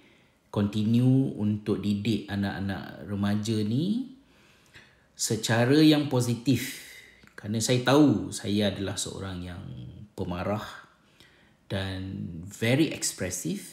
[0.53, 4.13] continue untuk didik anak-anak remaja ni
[5.17, 6.85] secara yang positif.
[7.33, 9.65] Kerana saya tahu saya adalah seorang yang
[10.13, 10.69] pemarah
[11.73, 13.65] dan very expressive.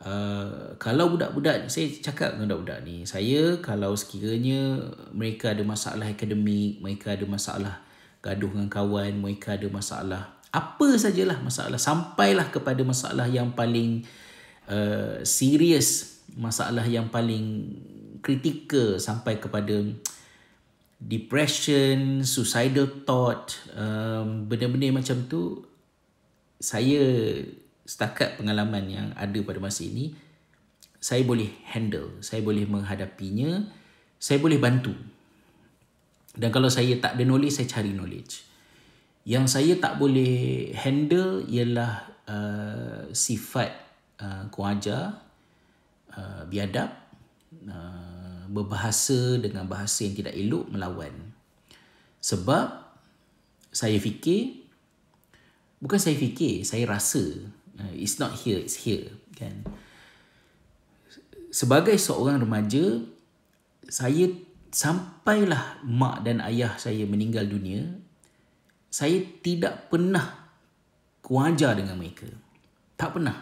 [0.00, 6.80] Uh, kalau budak-budak saya cakap dengan budak-budak ni saya kalau sekiranya mereka ada masalah akademik
[6.80, 7.84] mereka ada masalah
[8.20, 10.22] gaduh dengan kawan mereka ada masalah.
[10.52, 11.80] Apa sajalah masalah.
[11.80, 14.04] Sampailah kepada masalah yang paling
[14.68, 17.74] uh, serius masalah yang paling
[18.20, 19.82] kritikal sampai kepada
[21.00, 25.64] depression suicidal thought um, benda-benda macam tu.
[26.60, 27.00] Saya
[27.90, 30.14] setakat pengalaman yang ada pada masa ini
[31.02, 33.66] saya boleh handle saya boleh menghadapinya
[34.20, 34.94] saya boleh bantu
[36.38, 38.50] dan kalau saya tak ada knowledge saya cari knowledge
[39.28, 43.70] yang saya tak boleh handle ialah uh, sifat
[44.20, 45.12] uh, kuaja,
[46.16, 46.88] uh, biadab,
[47.68, 51.12] uh, berbahasa dengan bahasa yang tidak elok melawan.
[52.24, 52.90] Sebab
[53.70, 54.66] saya fikir,
[55.78, 57.22] bukan saya fikir, saya rasa
[57.76, 59.12] uh, it's not here, it's here.
[59.36, 59.68] Kan?
[61.52, 63.04] Sebagai seorang remaja,
[63.84, 64.32] saya
[64.70, 68.00] sampailah mak dan ayah saya meninggal dunia
[68.90, 70.50] saya tidak pernah
[71.22, 72.26] kuajar dengan mereka.
[72.98, 73.38] Tak pernah.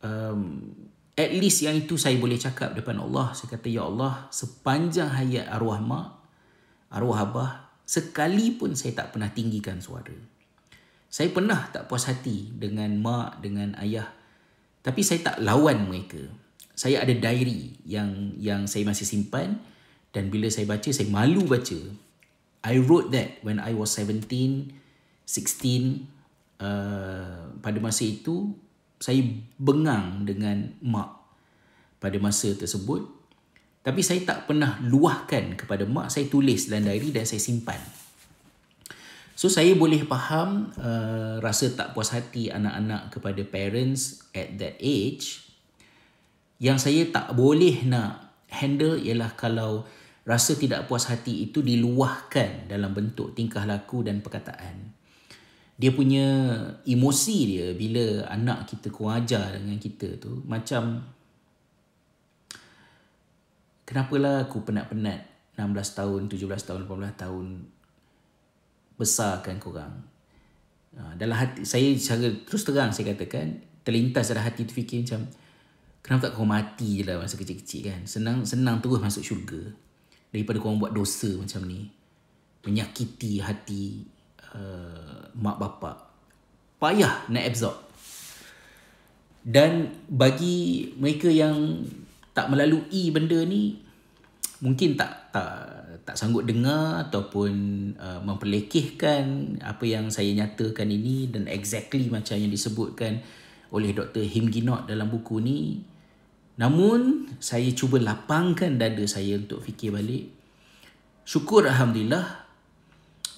[0.00, 0.72] Um,
[1.12, 3.36] at least yang itu saya boleh cakap depan Allah.
[3.36, 6.16] Saya kata, Ya Allah, sepanjang hayat arwah mak,
[6.88, 7.50] arwah abah,
[7.84, 10.16] sekalipun saya tak pernah tinggikan suara.
[11.12, 14.08] Saya pernah tak puas hati dengan mak, dengan ayah.
[14.80, 16.24] Tapi saya tak lawan mereka.
[16.74, 19.62] Saya ada diary yang yang saya masih simpan.
[20.14, 21.78] Dan bila saya baca, saya malu baca.
[22.62, 24.30] I wrote that when I was 17,
[25.26, 26.06] 16.
[26.54, 28.54] Uh, pada masa itu,
[29.02, 29.20] saya
[29.58, 31.18] bengang dengan mak
[31.98, 33.10] pada masa tersebut.
[33.84, 36.08] Tapi saya tak pernah luahkan kepada mak.
[36.14, 37.82] Saya tulis dalam diary dan saya simpan.
[39.34, 45.42] So saya boleh faham uh, rasa tak puas hati anak-anak kepada parents at that age.
[46.62, 49.82] Yang saya tak boleh nak handle ialah kalau
[50.24, 54.94] rasa tidak puas hati itu diluahkan dalam bentuk tingkah laku dan perkataan.
[55.74, 56.26] dia punya
[56.86, 61.02] emosi dia bila anak kita kurang ajar dengan kita tu macam
[63.82, 67.46] kenapalah aku penat-penat 16 tahun, 17 tahun, 18 tahun
[68.98, 69.94] besarkan korang.
[70.94, 75.26] Ha, dalam hati saya secara terus terang saya katakan terlintas dalam hati tu fikir macam
[76.04, 79.72] kenapa tak kau mati je lah masa kecil-kecil kan senang senang terus masuk syurga
[80.28, 81.88] daripada kau buat dosa macam ni
[82.68, 84.04] menyakiti hati
[84.52, 85.96] uh, mak bapak
[86.76, 87.76] payah nak absorb
[89.44, 91.88] dan bagi mereka yang
[92.36, 93.80] tak melalui benda ni
[94.60, 95.52] mungkin tak tak
[96.04, 97.52] tak sanggup dengar ataupun
[97.96, 103.24] uh, memperlekehkan apa yang saya nyatakan ini dan exactly macam yang disebutkan
[103.72, 104.22] oleh Dr.
[104.22, 105.80] Him Ginot dalam buku ni.
[106.54, 110.30] Namun saya cuba lapangkan dada saya untuk fikir balik.
[111.26, 112.46] Syukur Alhamdulillah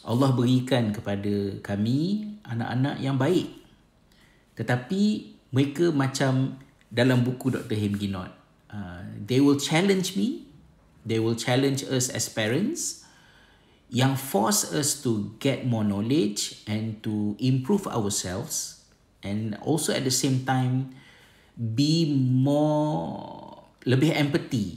[0.06, 3.50] Allah berikan kepada kami anak-anak yang baik.
[4.54, 5.02] Tetapi
[5.50, 6.60] mereka macam
[6.92, 7.74] dalam buku Dr.
[7.74, 8.30] Him Ginot.
[8.70, 10.46] Uh, they will challenge me
[11.06, 13.06] They will challenge us as parents
[13.86, 18.82] yang force us to get more knowledge and to improve ourselves
[19.22, 20.90] and also at the same time
[21.56, 23.56] be more
[23.88, 24.76] lebih empathy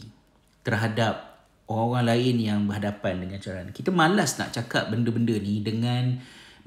[0.63, 6.17] terhadap orang lain yang berhadapan dengan cara kita malas nak cakap benda-benda ni dengan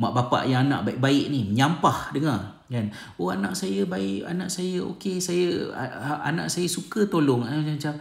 [0.00, 1.46] mak bapak yang anak baik-baik ni.
[1.52, 2.88] Menyampah dengar kan?
[3.20, 5.68] Oh anak saya baik anak saya okey saya
[6.24, 7.44] anak saya suka tolong.
[7.44, 7.94] Macam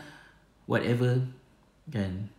[0.65, 1.19] whatever
[1.91, 2.31] kan?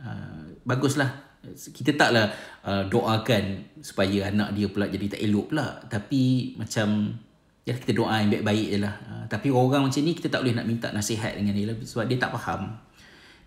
[0.00, 1.10] Uh, baguslah.
[1.50, 2.28] Kita taklah
[2.68, 5.80] uh, doakan supaya anak dia pula jadi tak elok pula.
[5.88, 7.16] Tapi macam
[7.64, 8.94] ya kita doa yang baik-baik je lah.
[9.06, 12.04] Uh, tapi orang macam ni kita tak boleh nak minta nasihat dengan dia lah sebab
[12.08, 12.76] dia tak faham.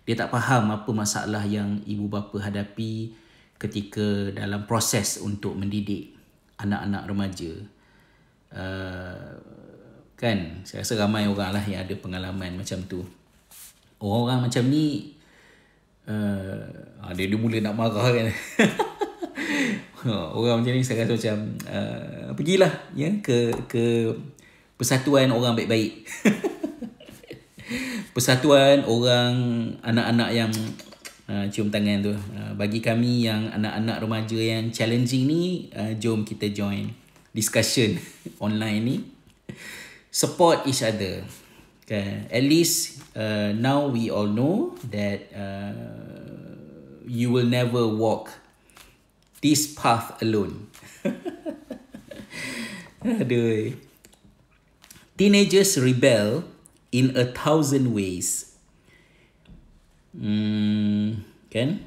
[0.04, 3.16] Dia tak faham apa masalah yang ibu bapa hadapi
[3.56, 6.12] ketika dalam proses untuk mendidik
[6.60, 7.52] anak-anak remaja.
[8.54, 9.34] Uh,
[10.14, 10.62] kan?
[10.62, 13.00] Saya rasa ramai orang lah yang ada pengalaman macam tu.
[13.98, 15.16] Orang-orang macam ni
[16.08, 16.60] uh,
[17.16, 18.26] dia, dia mula nak marah kan
[20.12, 24.12] orang macam ni saya rasa macam uh, pergilah ya ke ke
[24.76, 25.92] persatuan orang baik-baik.
[28.14, 29.34] Persatuan orang
[29.82, 30.52] anak-anak yang
[31.26, 32.14] uh, cium tangan tu.
[32.14, 35.42] Uh, bagi kami yang anak-anak remaja yang challenging ni
[35.74, 36.92] uh, jom kita join
[37.34, 37.98] discussion
[38.44, 38.96] online ni.
[40.14, 41.26] Support each other.
[41.84, 42.30] Okay.
[42.30, 45.74] At least uh, now we all know that uh,
[47.04, 48.43] you will never walk
[49.44, 50.72] this path alone.
[53.04, 53.76] Aduh.
[55.20, 56.48] Teenagers rebel
[56.88, 58.56] in a thousand ways.
[60.16, 61.84] Mm, kan?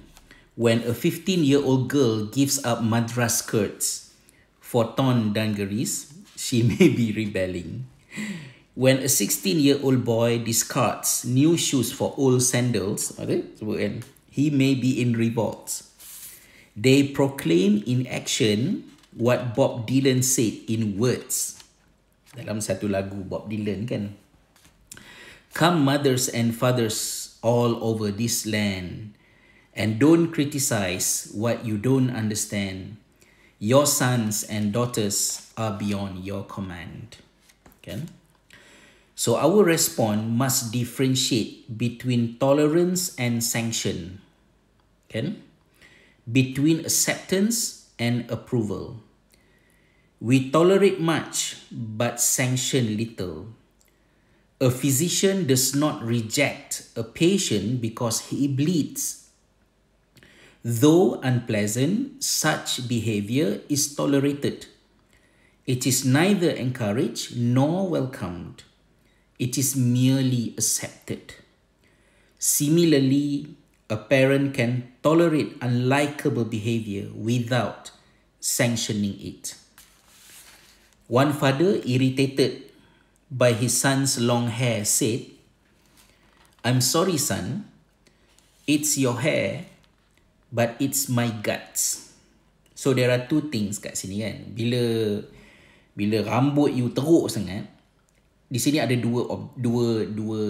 [0.54, 4.14] When a 15-year-old girl gives up madras skirts
[4.62, 7.90] for torn dungarees, she may be rebelling.
[8.78, 13.42] when a 16 year old boy discards new shoes for old sandals, okay?
[14.30, 15.82] he may be in revolt.
[16.78, 18.86] They proclaim in action
[19.18, 21.58] what Bob Dylan said in words.
[22.38, 24.14] Dalam satu lagu Bob Dylan kan.
[25.58, 29.18] Come mothers and fathers all over this land
[29.74, 33.02] and don't criticize what you don't understand.
[33.58, 37.18] Your sons and daughters are beyond your command.
[37.82, 38.06] Okay?
[39.18, 44.22] So our response must differentiate between tolerance and sanction.
[45.10, 45.42] Okay?
[46.30, 49.02] Between acceptance and approval.
[50.20, 53.48] We tolerate much but sanction little.
[54.60, 59.30] A physician does not reject a patient because he bleeds.
[60.64, 64.66] Though unpleasant, such behavior is tolerated.
[65.66, 68.64] It is neither encouraged nor welcomed
[69.40, 71.36] it is merely accepted.
[72.40, 73.56] Similarly,
[73.90, 77.92] a parent can tolerate unlikable behavior without
[78.40, 79.56] sanctioning it.
[81.08, 82.68] One father, irritated
[83.32, 85.24] by his son's long hair, said,
[86.68, 87.64] I'm sorry, son,
[88.68, 89.72] it's your hair,
[90.52, 92.12] but it's my guts.
[92.76, 94.54] So there are two things kat sini kan.
[94.54, 94.84] Bila
[95.98, 97.66] bila rambut you teruk sangat,
[98.46, 100.42] di sini ada dua dua dua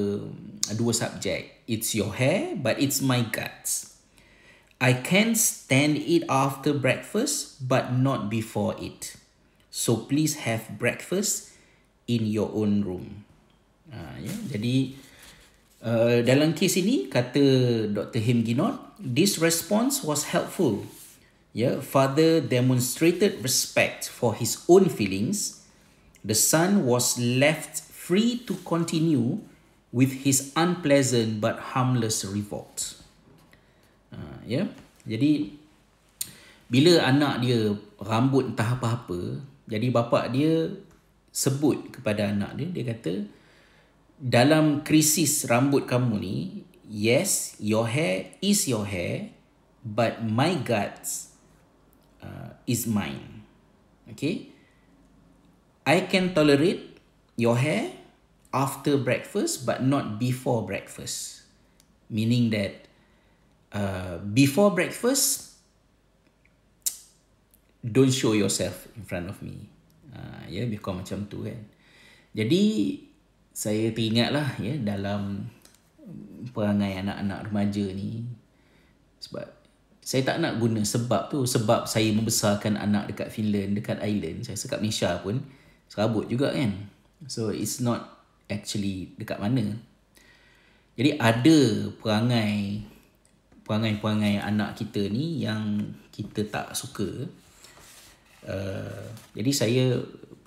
[0.76, 1.57] dua subjek.
[1.68, 4.00] It's your hair, but it's my guts.
[4.80, 9.20] I can stand it after breakfast, but not before it.
[9.70, 11.52] So please have breakfast
[12.08, 13.28] in your own room.
[13.92, 14.34] Ha, ya?
[14.48, 14.96] Jadi
[15.84, 17.44] uh, dalam kes ini kata
[17.92, 18.22] Dr.
[18.24, 20.88] Him Ginot, this response was helpful.
[21.58, 25.66] yeah, father demonstrated respect for his own feelings,
[26.24, 29.42] the son was left free to continue
[29.98, 33.02] with his unpleasant but harmless revolt.
[34.14, 34.62] Uh, ya.
[34.62, 34.68] Yeah?
[35.10, 35.58] Jadi
[36.70, 40.70] bila anak dia rambut entah apa-apa, jadi bapa dia
[41.34, 43.26] sebut kepada anak dia, dia kata
[44.22, 46.38] dalam krisis rambut kamu ni,
[46.86, 49.34] yes, your hair is your hair,
[49.82, 51.34] but my guts
[52.22, 53.42] uh, is mine.
[54.14, 54.54] Okay?
[55.88, 57.02] I can tolerate
[57.40, 57.97] your hair
[58.54, 61.44] after breakfast but not before breakfast.
[62.08, 62.88] Meaning that
[63.76, 65.60] uh, before breakfast,
[67.84, 69.68] don't show yourself in front of me.
[70.12, 71.60] Uh, ya, yeah, because macam tu kan.
[72.34, 72.64] Jadi,
[73.52, 75.50] saya teringat lah ya, dalam
[76.54, 78.26] perangai anak-anak remaja ni.
[79.20, 79.46] Sebab
[80.00, 81.44] saya tak nak guna sebab tu.
[81.44, 84.48] Sebab saya membesarkan anak dekat Finland, dekat Ireland.
[84.48, 85.44] Saya sekat Malaysia pun
[85.92, 86.88] serabut juga kan.
[87.26, 88.17] So, it's not
[88.48, 89.76] actually dekat mana.
[90.98, 91.60] Jadi ada
[92.02, 92.82] perangai
[93.68, 97.28] perangai-perangai anak kita ni yang kita tak suka.
[98.48, 99.86] Uh, jadi saya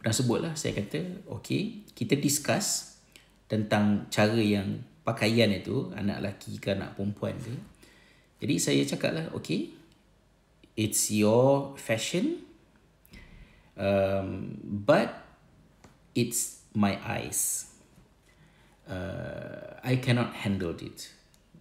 [0.01, 2.97] pernah sebut lah, saya kata, okay, kita discuss
[3.45, 7.53] tentang cara yang pakaian itu, anak lelaki ke anak perempuan ke.
[8.41, 9.69] Jadi saya cakap lah, okay,
[10.81, 12.41] it's your fashion,
[13.77, 15.13] um, but
[16.17, 17.70] it's my eyes
[18.91, 21.09] uh, I cannot handle it.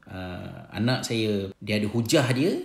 [0.10, 2.58] Uh, anak saya dia ada hujah dia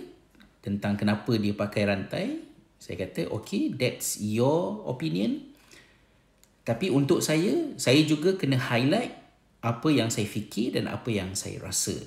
[0.65, 2.41] tentang kenapa dia pakai rantai.
[2.81, 5.53] Saya kata, okay, that's your opinion.
[6.65, 9.13] Tapi untuk saya, saya juga kena highlight
[9.61, 11.97] apa yang saya fikir dan apa yang saya rasa.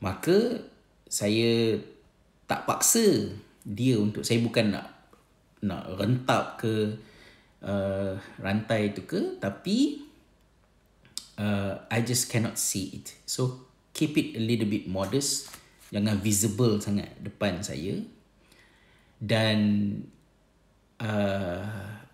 [0.00, 0.64] Maka
[1.08, 1.80] saya
[2.44, 3.32] tak paksa
[3.64, 4.86] dia untuk saya bukan nak
[5.64, 6.92] nak rentap ke
[7.64, 10.04] uh, rantai itu ke tapi
[11.38, 13.14] uh, I just cannot see it.
[13.26, 15.50] So keep it a little bit modest,
[15.90, 18.02] jangan visible sangat depan saya.
[19.18, 19.58] Dan
[21.00, 21.62] uh,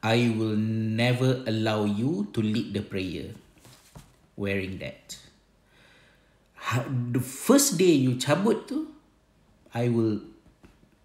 [0.00, 0.56] I will
[0.96, 3.36] never allow you to lead the prayer
[4.36, 5.16] wearing that.
[6.86, 8.88] The first day you cabut tu,
[9.74, 10.22] I will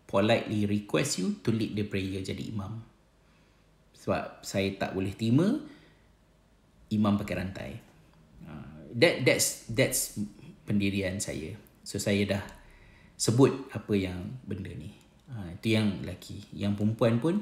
[0.06, 2.86] politely request you to lead the prayer jadi imam.
[3.98, 5.58] Sebab saya tak boleh terima
[6.94, 7.85] imam pakai rantai
[8.96, 10.16] that that's that's
[10.64, 11.54] pendirian saya.
[11.86, 12.44] So saya dah
[13.20, 14.96] sebut apa yang benda ni.
[15.30, 16.48] Ha, itu yang lelaki.
[16.56, 17.36] Yang perempuan pun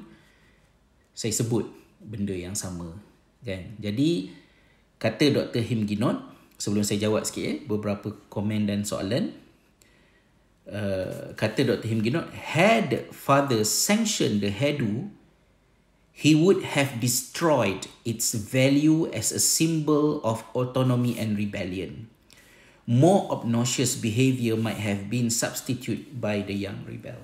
[1.13, 1.69] saya sebut
[2.01, 2.97] benda yang sama.
[3.45, 3.77] Kan?
[3.77, 4.33] Jadi
[4.97, 5.61] kata Dr.
[5.61, 6.17] Him Ginot
[6.57, 9.35] sebelum saya jawab sikit eh, beberapa komen dan soalan.
[10.63, 11.87] Uh, kata Dr.
[11.91, 15.11] Him Ginot had father sanctioned the hairdo
[16.13, 22.07] he would have destroyed its value as a symbol of autonomy and rebellion.
[22.85, 27.17] More obnoxious behavior might have been substituted by the young rebel.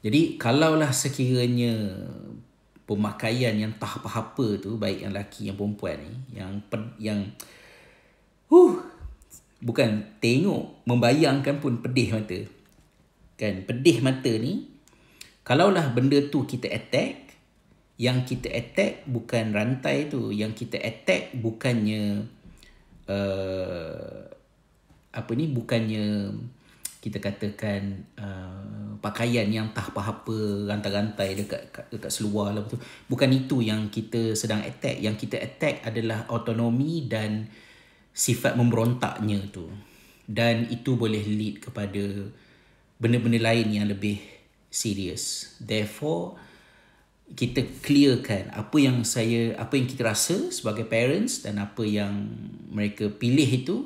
[0.00, 1.76] Jadi kalaulah sekiranya
[2.88, 6.50] pemakaian yang tak apa-apa tu baik yang lelaki yang perempuan ni yang
[6.96, 7.20] yang
[8.48, 8.80] huh
[9.60, 12.40] bukan tengok membayangkan pun pedih mata.
[13.36, 14.69] Kan pedih mata ni
[15.50, 17.34] Kalaulah benda tu kita attack,
[17.98, 22.22] yang kita attack bukan rantai tu, yang kita attack bukannya
[23.10, 24.30] uh,
[25.10, 26.30] apa ni bukannya
[27.02, 32.78] kita katakan uh, pakaian yang tak apa-apa rantai-rantai dekat dekat seluar lah betul.
[33.10, 35.02] Bukan itu yang kita sedang attack.
[35.02, 37.50] Yang kita attack adalah autonomi dan
[38.14, 39.66] sifat memberontaknya tu.
[40.30, 42.30] Dan itu boleh lead kepada
[43.02, 44.39] benda-benda lain yang lebih
[44.70, 45.52] serious.
[45.58, 46.38] Therefore,
[47.30, 52.26] kita clearkan apa yang saya apa yang kita rasa sebagai parents dan apa yang
[52.70, 53.76] mereka pilih itu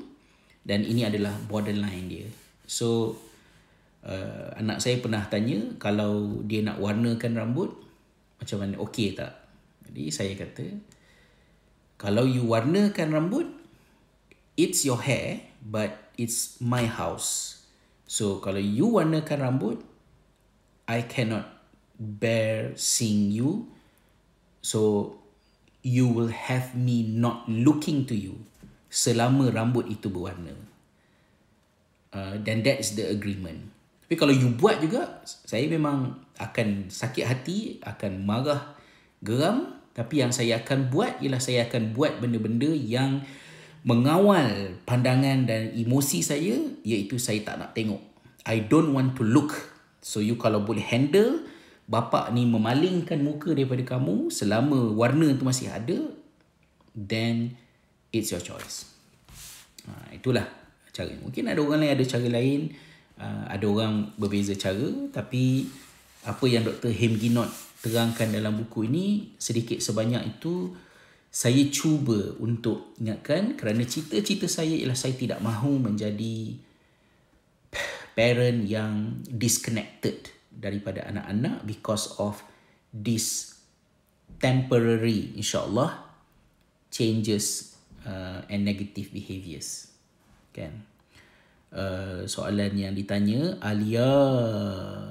[0.65, 2.29] dan ini adalah borderline dia.
[2.65, 3.21] So
[4.09, 7.69] uh, anak saya pernah tanya kalau dia nak warnakan rambut
[8.41, 9.37] macam mana okey tak?
[9.89, 10.65] Jadi saya kata
[12.01, 13.47] kalau you warnakan rambut
[14.57, 17.61] it's your hair but it's my house.
[18.09, 19.85] So kalau you warnakan rambut
[20.85, 21.49] I cannot
[21.97, 23.69] bear seeing you.
[24.65, 25.15] So
[25.85, 28.41] you will have me not looking to you
[28.89, 30.57] selama rambut itu berwarna.
[32.15, 33.75] Uh, then that is the agreement.
[34.05, 38.77] Tapi kalau you buat juga, saya memang akan sakit hati, akan marah,
[39.25, 39.81] geram.
[39.95, 43.23] Tapi yang saya akan buat ialah saya akan buat benda-benda yang
[43.85, 48.01] mengawal pandangan dan emosi saya iaitu saya tak nak tengok.
[48.45, 49.74] I don't want to look
[50.05, 51.49] So you kalau boleh handle
[51.89, 56.13] bapa ni memalingkan muka daripada kamu selama warna tu masih ada
[56.93, 57.57] then
[58.13, 58.93] it's your choice.
[59.89, 60.45] Ha, itulah
[60.93, 61.13] cara.
[61.25, 62.61] Mungkin ada orang lain ada cara lain,
[63.17, 65.65] uh, ada orang berbeza cara tapi
[66.25, 66.93] apa yang Dr.
[66.93, 67.49] Hem Ginot
[67.85, 70.73] terangkan dalam buku ini sedikit sebanyak itu
[71.29, 76.57] saya cuba untuk ingatkan kerana cita-cita saya ialah saya tidak mahu menjadi
[78.15, 82.39] parent yang disconnected daripada anak-anak because of
[82.95, 83.59] this
[84.39, 85.99] temporary insyaallah
[86.95, 87.75] changes
[88.07, 89.91] uh, and negative behaviors
[90.55, 90.87] kan?
[91.75, 94.07] Uh, soalan yang ditanya Alia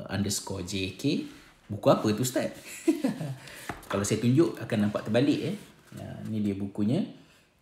[0.08, 1.28] underscore JK
[1.68, 2.56] buku apa tu Ustaz?
[3.92, 5.56] Kalau saya tunjuk akan nampak terbalik eh?
[6.00, 7.04] Uh, ni dia bukunya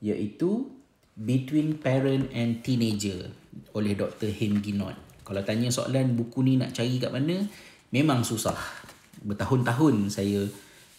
[0.05, 0.69] iaitu
[1.11, 3.33] Between Parent and Teenager
[3.75, 4.31] oleh Dr.
[4.31, 7.47] Him Ginot kalau tanya soalan buku ni nak cari kat mana?
[7.95, 8.59] Memang susah.
[9.23, 10.43] Bertahun-tahun saya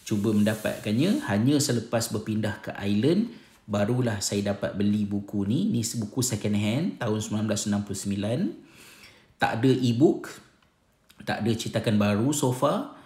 [0.01, 1.21] cuba mendapatkannya.
[1.29, 3.29] Hanya selepas berpindah ke Island
[3.69, 5.69] barulah saya dapat beli buku ni.
[5.69, 10.33] Ni buku second hand tahun 1969 tak ada e-book
[11.29, 12.97] tak ada cetakan baru so far.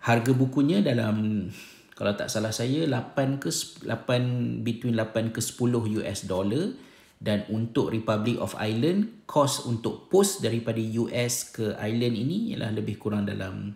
[0.00, 1.44] Harga bukunya dalam
[1.92, 3.52] kalau tak salah saya 8 ke
[3.84, 6.87] 8 between 8 ke 10 US dollar
[7.18, 12.94] dan untuk Republic of Ireland kos untuk post daripada US ke Ireland ini ialah lebih
[12.94, 13.74] kurang dalam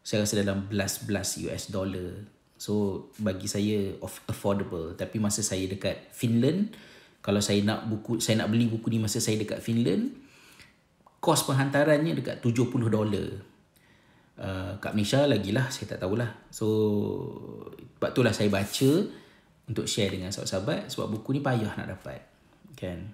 [0.00, 2.24] saya rasa dalam belas-belas US dollar.
[2.56, 6.72] So bagi saya affordable tapi masa saya dekat Finland
[7.20, 10.10] kalau saya nak buku saya nak beli buku ni masa saya dekat Finland
[11.22, 13.28] kos penghantarannya dekat 70 dolar.
[14.32, 16.32] Uh, kat Malaysia lagi lah saya tak tahulah.
[16.48, 16.66] So
[18.02, 18.90] sebab itulah saya baca
[19.68, 22.20] untuk share dengan sahabat-sahabat sebab buku ni payah nak dapat
[22.74, 23.12] kan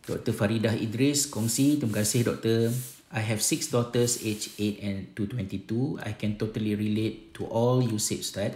[0.00, 0.32] Dr.
[0.32, 2.72] Faridah Idris kongsi terima kasih doktor
[3.10, 7.82] I have six daughters age 8 and to 22 I can totally relate to all
[7.82, 8.54] you said Ustaz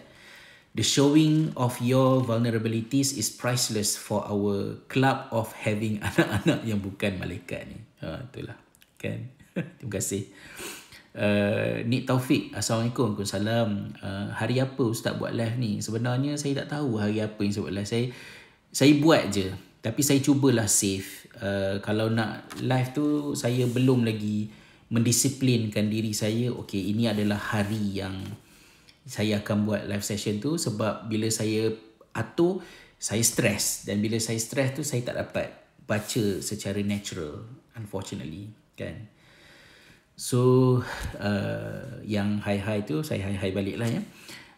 [0.74, 7.14] The showing of your vulnerabilities is priceless for our club of having anak-anak yang bukan
[7.14, 7.78] malaikat ni.
[8.02, 8.58] Ha, itulah.
[8.98, 9.30] Kan?
[9.78, 10.26] Terima kasih.
[11.14, 13.70] Uh, Nik Taufik Assalamualaikum Waalaikumsalam.
[14.02, 15.78] Uh, Hari apa Ustaz buat live ni?
[15.78, 17.86] Sebenarnya saya tak tahu Hari apa yang saya buat live.
[17.86, 18.04] Saya
[18.74, 19.46] saya buat je
[19.78, 21.30] Tapi saya cubalah save.
[21.38, 24.50] Uh, Kalau nak live tu Saya belum lagi
[24.90, 28.18] Mendisiplinkan diri saya Okay ini adalah hari yang
[29.06, 30.58] Saya akan buat live session tu.
[30.58, 31.70] Sebab bila saya
[32.10, 32.58] atur
[32.98, 33.86] Saya stress.
[33.86, 37.46] Dan bila saya stress tu Saya tak dapat Baca secara natural
[37.78, 39.14] Unfortunately Kan
[40.14, 40.78] So
[41.18, 44.02] uh, yang hai-hai tu saya hai-hai balik lah ya.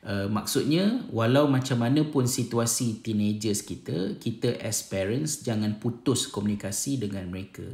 [0.07, 7.01] Uh, maksudnya walau macam mana pun situasi teenagers kita, kita as parents jangan putus komunikasi
[7.01, 7.65] dengan mereka.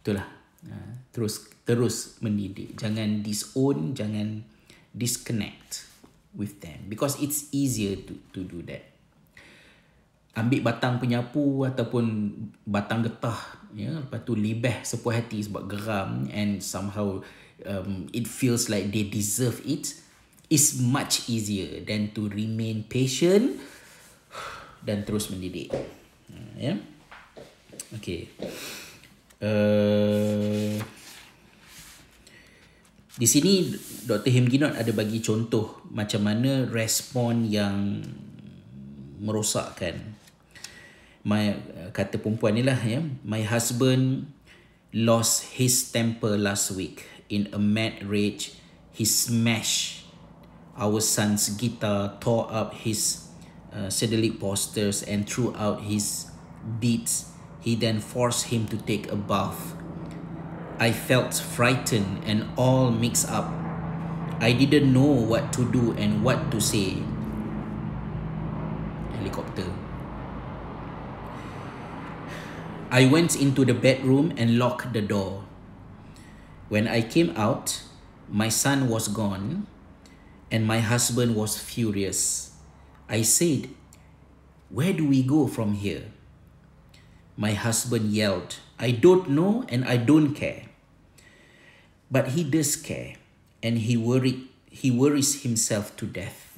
[0.00, 0.24] Itulah.
[0.64, 2.78] Uh, terus terus mendidik.
[2.78, 4.46] Jangan disown, jangan
[4.94, 5.84] disconnect
[6.32, 8.97] with them because it's easier to to do that.
[10.38, 12.30] Ambil batang penyapu ataupun
[12.62, 17.20] batang getah ya lepas tu libeh sepuas hati sebab geram and somehow
[17.68, 19.92] um, it feels like they deserve it
[20.48, 23.60] is much easier than to remain patient
[24.86, 26.76] dan terus mendidik uh, ya yeah?
[27.94, 28.32] okay
[29.44, 30.74] uh,
[33.18, 33.74] di sini
[34.06, 34.30] Dr.
[34.30, 38.00] Himginot ada bagi contoh macam mana respon yang
[39.18, 40.17] merosakkan
[41.28, 43.04] my uh, kata perempuan ni lah ya.
[43.20, 44.32] My husband
[44.96, 48.56] lost his temper last week in a mad rage.
[48.96, 50.08] He smashed
[50.80, 53.28] our son's guitar tore up his
[53.76, 56.32] uh, sedelic posters and threw out his
[56.80, 57.36] beats.
[57.60, 59.76] He then forced him to take a bath.
[60.80, 63.52] I felt frightened and all mixed up.
[64.40, 67.02] I didn't know what to do and what to say
[72.90, 75.44] I went into the bedroom and locked the door.
[76.70, 77.82] When I came out,
[78.30, 79.66] my son was gone
[80.50, 82.56] and my husband was furious.
[83.06, 83.68] I said,
[84.70, 86.04] Where do we go from here?
[87.36, 90.64] My husband yelled, I don't know and I don't care.
[92.10, 93.16] But he does care
[93.62, 96.56] and he worried he worries himself to death.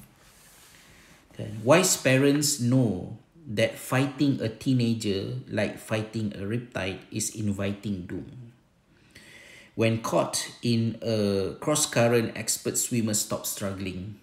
[1.33, 1.51] Okay.
[1.63, 3.17] Wise parents know
[3.55, 8.53] that fighting a teenager like fighting a riptide is inviting doom.
[9.75, 14.19] When caught in a cross current, expert swimmers stop struggling.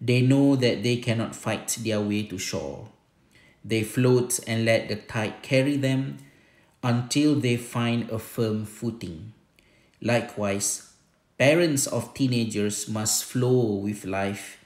[0.00, 2.90] They know that they cannot fight their way to shore.
[3.64, 6.18] They float and let the tide carry them
[6.82, 9.32] until they find a firm footing.
[10.02, 10.92] Likewise,
[11.38, 14.62] parents of teenagers must flow with life,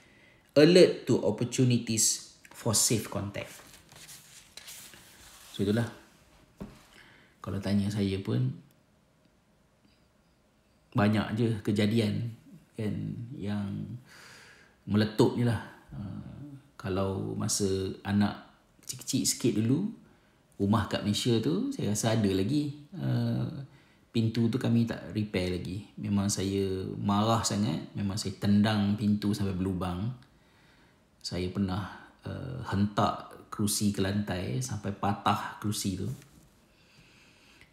[0.57, 3.60] alert to opportunities for safe contact.
[5.61, 5.85] So itulah.
[7.37, 8.49] Kalau tanya saya pun
[10.97, 12.33] banyak je kejadian
[12.73, 12.89] kan
[13.37, 13.69] yang
[14.89, 15.61] meletup je lah.
[15.93, 18.33] Uh, kalau masa anak
[18.81, 19.85] kecil-kecil sikit dulu,
[20.57, 22.73] rumah kat Malaysia tu saya rasa ada lagi.
[22.97, 23.45] Uh,
[24.09, 25.85] pintu tu kami tak repair lagi.
[26.01, 27.93] Memang saya marah sangat.
[27.93, 30.09] Memang saya tendang pintu sampai berlubang.
[31.21, 31.85] Saya pernah
[32.25, 36.07] uh, hentak kerusi ke lantai sampai patah kerusi tu.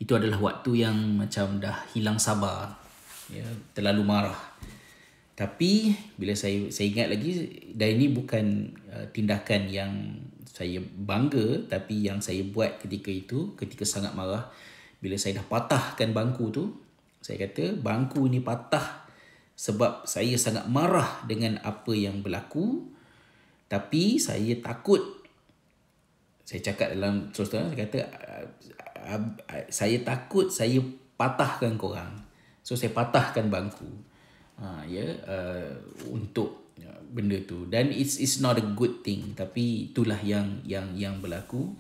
[0.03, 2.75] Itu adalah waktu yang macam dah hilang sabar.
[3.31, 4.39] Ya, terlalu marah.
[5.39, 7.31] Tapi bila saya saya ingat lagi
[7.71, 9.93] dan ini bukan uh, tindakan yang
[10.59, 14.51] saya bangga tapi yang saya buat ketika itu ketika sangat marah
[14.99, 16.75] bila saya dah patahkan bangku tu
[17.23, 19.07] saya kata bangku ni patah
[19.55, 22.91] sebab saya sangat marah dengan apa yang berlaku
[23.71, 25.18] tapi saya takut
[26.49, 27.99] saya cakap dalam terus terang saya kata
[29.69, 30.81] saya takut saya
[31.21, 32.25] patahkan korang.
[32.65, 33.85] So saya patahkan bangku.
[34.57, 35.71] Ha, ya yeah, uh,
[36.09, 36.73] untuk
[37.13, 37.69] benda tu.
[37.69, 39.37] Dan it's it's not a good thing.
[39.37, 41.77] Tapi itulah yang yang yang berlaku.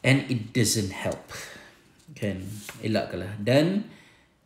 [0.00, 1.28] And it doesn't help.
[2.16, 2.48] Kan?
[2.80, 3.36] Elakkanlah.
[3.44, 3.92] Dan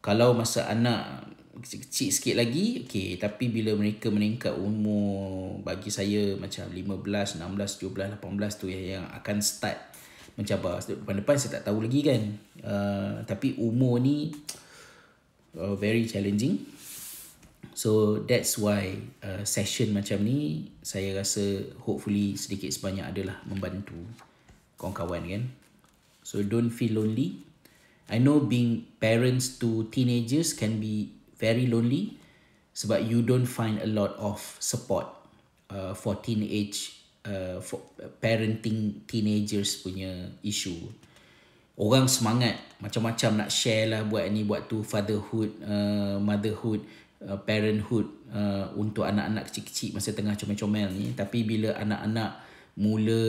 [0.02, 1.29] kalau masa anak
[1.60, 3.20] kecil sikit lagi okey.
[3.20, 9.36] Tapi bila mereka meningkat umur bagi saya macam 15 16 17 18 tu yang akan
[9.44, 9.78] start
[10.40, 10.80] mencabar.
[10.80, 12.22] Depan-depan saya tak tahu lagi kan.
[12.64, 14.32] Uh, tapi umur ni
[15.56, 16.64] uh, very challenging.
[17.76, 23.96] So that's why uh, session macam ni saya rasa hopefully sedikit sebanyak adalah membantu
[24.76, 25.42] kawan-kawan kan.
[26.24, 27.40] So don't feel lonely.
[28.10, 32.20] I know being parents to teenagers can be very lonely
[32.76, 35.08] sebab you don't find a lot of support
[35.72, 37.80] uh, for teenage uh, for
[38.20, 40.86] parenting teenagers punya issue.
[41.80, 46.84] Orang semangat macam-macam nak share lah buat ni buat tu fatherhood, uh, motherhood,
[47.24, 52.36] uh, parenthood uh, untuk anak-anak kecil-kecil masa tengah comel-comel ni tapi bila anak-anak
[52.76, 53.24] mula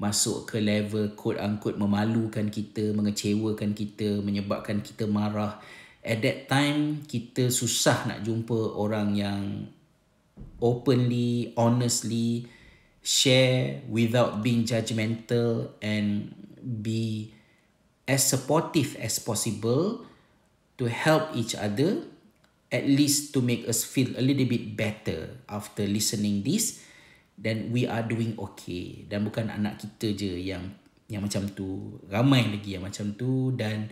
[0.00, 5.60] masuk ke level quote unquote memalukan kita, mengecewakan kita, menyebabkan kita marah.
[6.00, 9.68] At that time, kita susah nak jumpa orang yang
[10.60, 12.48] openly, honestly
[13.00, 17.32] share without being judgmental and be
[18.04, 20.04] as supportive as possible
[20.76, 22.04] to help each other
[22.70, 26.80] at least to make us feel a little bit better after listening this.
[27.40, 29.08] Then we are doing okay.
[29.08, 30.76] Dan bukan anak kita je yang
[31.10, 31.98] yang macam tu.
[32.06, 33.50] Ramai lagi yang macam tu.
[33.56, 33.90] Dan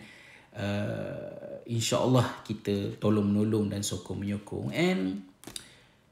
[0.59, 4.75] uh, insyaallah kita tolong menolong dan sokong menyokong.
[4.75, 5.23] And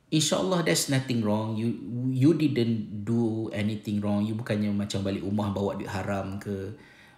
[0.08, 1.60] insyaallah there's nothing wrong.
[1.60, 1.76] You
[2.16, 4.24] you didn't do anything wrong.
[4.24, 6.72] You bukannya macam balik rumah bawa duit haram ke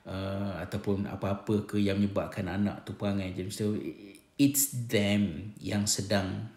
[0.09, 3.37] uh, ataupun apa-apa ke yang menyebabkan anak tu perangai.
[3.37, 3.77] Jadi so
[4.39, 6.49] it's them yang sedang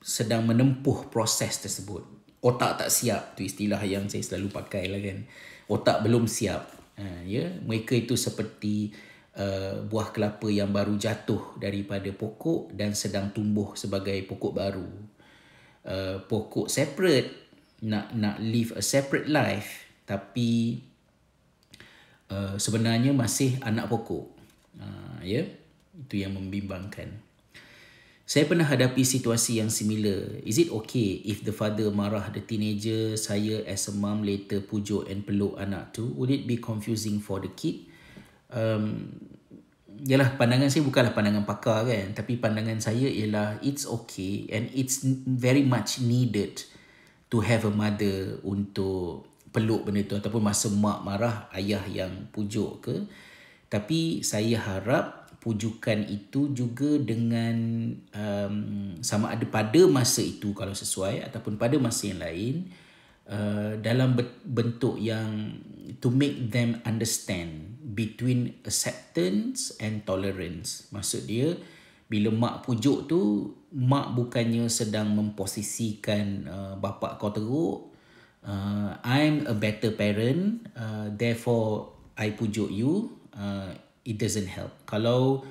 [0.00, 2.04] sedang menempuh proses tersebut.
[2.44, 5.24] Otak tak siap tu istilah yang saya selalu pakai lah kan.
[5.64, 6.76] Otak belum siap.
[6.94, 8.94] Ha, ya mereka itu seperti
[9.38, 14.90] uh, buah kelapa yang baru jatuh daripada pokok dan sedang tumbuh sebagai pokok baru
[15.86, 17.30] uh, pokok separate
[17.84, 20.80] nak nak live a separate life tapi
[22.30, 24.24] uh, sebenarnya masih anak pokok
[24.80, 25.44] uh, ya
[25.94, 27.24] itu yang membimbangkan
[28.24, 30.40] saya pernah hadapi situasi yang similar.
[30.48, 35.04] Is it okay if the father marah the teenager, saya as a mom later pujuk
[35.12, 36.08] and peluk anak tu?
[36.16, 37.84] Would it be confusing for the kid?
[38.54, 39.10] Um,
[40.06, 42.14] yalah, pandangan saya bukanlah pandangan pakar kan.
[42.14, 46.62] Tapi pandangan saya ialah it's okay and it's very much needed
[47.28, 50.14] to have a mother untuk peluk benda tu.
[50.14, 52.96] Ataupun masa mak marah, ayah yang pujuk ke.
[53.66, 57.56] Tapi saya harap pujukan itu juga dengan
[58.16, 58.56] um,
[59.04, 62.54] sama ada pada masa itu kalau sesuai ataupun pada masa yang lain
[63.28, 65.52] uh, dalam bentuk yang
[66.00, 71.54] to make them understand between acceptance and tolerance maksud dia
[72.10, 77.94] bila mak pujuk tu mak bukannya sedang memposisikan uh, bapa kau teruk
[78.44, 83.74] uh, I'm a better parent uh, therefore I pujuk you uh,
[84.04, 84.70] it doesn't help.
[84.84, 85.42] Kalau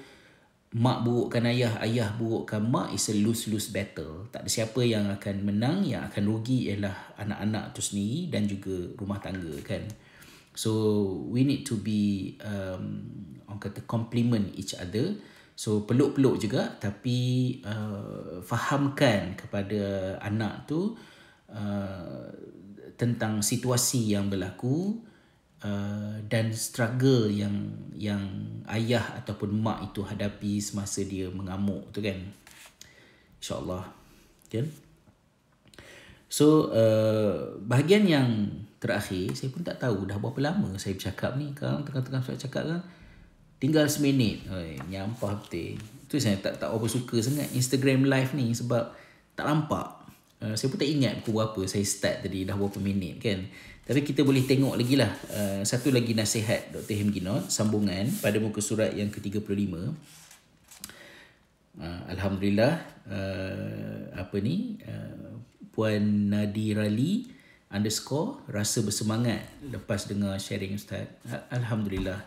[0.73, 4.29] mak burukkan ayah, ayah burukkan mak, it's a lose-lose battle.
[4.29, 8.93] Tak ada siapa yang akan menang, yang akan rugi ialah anak-anak tu sendiri dan juga
[8.97, 9.83] rumah tangga kan.
[10.53, 10.71] So
[11.33, 13.05] we need to be um,
[13.49, 15.17] orang kata compliment each other
[15.53, 20.97] So peluk-peluk juga tapi uh, fahamkan kepada anak tu
[21.53, 22.25] uh,
[22.97, 24.97] tentang situasi yang berlaku
[25.61, 28.21] uh, dan struggle yang yang
[28.65, 32.17] ayah ataupun mak itu hadapi semasa dia mengamuk tu kan.
[33.37, 33.85] InsyaAllah.
[34.49, 34.65] Kan?
[36.33, 38.29] So uh, bahagian yang
[38.83, 41.55] terakhir saya pun tak tahu dah berapa lama saya bercakap ni.
[41.55, 42.79] Sekarang tengah-tengah saya cakap kan
[43.63, 44.43] tinggal seminit.
[44.51, 45.79] Oi, nyampah betul.
[46.11, 48.91] Tu saya tak tak apa suka sangat Instagram live ni sebab
[49.39, 50.03] tak nampak.
[50.43, 53.39] Uh, saya pun tak ingat pukul berapa saya start tadi dah berapa minit kan.
[53.83, 55.11] Tapi kita boleh tengok lagi lah.
[55.31, 56.99] Uh, satu lagi nasihat Dr.
[56.99, 59.55] Hemginot sambungan pada muka surat yang ke-35.
[61.79, 65.39] Uh, Alhamdulillah uh, apa ni uh,
[65.73, 67.42] Puan Nadirali
[67.73, 71.09] underscore rasa bersemangat lepas dengar sharing Ustaz.
[71.49, 72.21] Alhamdulillah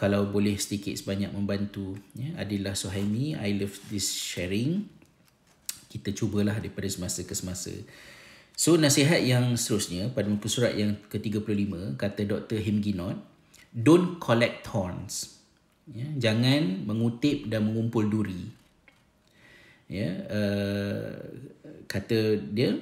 [0.00, 4.88] kalau boleh sedikit sebanyak membantu ya Adillah Suhaimi I love this sharing
[5.92, 7.76] kita cubalah daripada semasa ke semasa
[8.56, 12.64] so nasihat yang seterusnya pada muka surat yang ke-35 kata Dr.
[12.64, 13.20] Himginot
[13.76, 15.36] don't collect thorns
[15.92, 18.48] ya jangan mengutip dan mengumpul duri
[19.90, 21.12] ya uh,
[21.90, 22.78] kata dia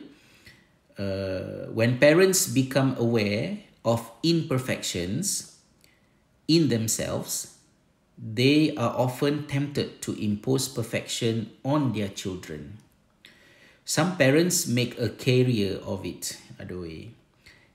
[0.99, 5.57] uh, when parents become aware of imperfections
[6.49, 7.59] in themselves,
[8.19, 12.79] they are often tempted to impose perfection on their children.
[13.85, 17.13] Some parents make a career of it, other way.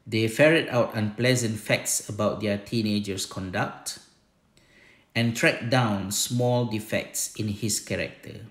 [0.06, 4.00] They ferret out unpleasant facts about their teenager's conduct
[5.16, 8.42] and track down small defects in his character.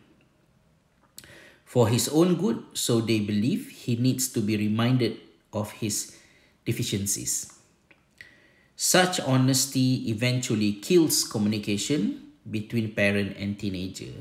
[1.73, 5.16] For his own good, so they believe he needs to be reminded
[5.55, 6.14] of his
[6.66, 7.49] deficiencies.
[8.77, 14.12] Such honesty eventually kills communication between parent and teenager.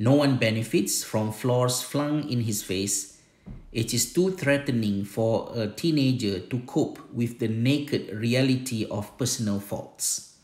[0.00, 3.22] No one benefits from flaws flung in his face.
[3.70, 9.60] It is too threatening for a teenager to cope with the naked reality of personal
[9.60, 10.34] faults.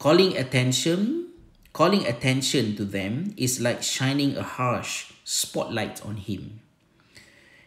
[0.00, 1.30] Calling attention,
[1.74, 6.60] calling attention to them is like shining a harsh spotlight on him.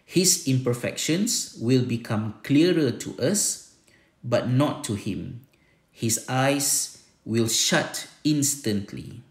[0.06, 3.76] His imperfections will become clearer to us
[4.24, 5.42] but not to him.
[5.92, 9.22] His eyes will shut instantly.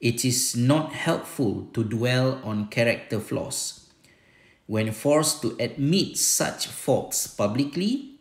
[0.00, 3.88] It is not helpful to dwell on character flaws.
[4.66, 8.20] When forced to admit such faults publicly,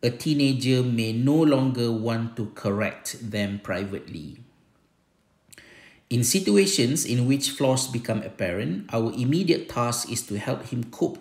[0.00, 4.41] a teenager may no longer want to correct them privately.
[6.12, 11.16] In situations in which flaws become apparent, our immediate task is to help him cope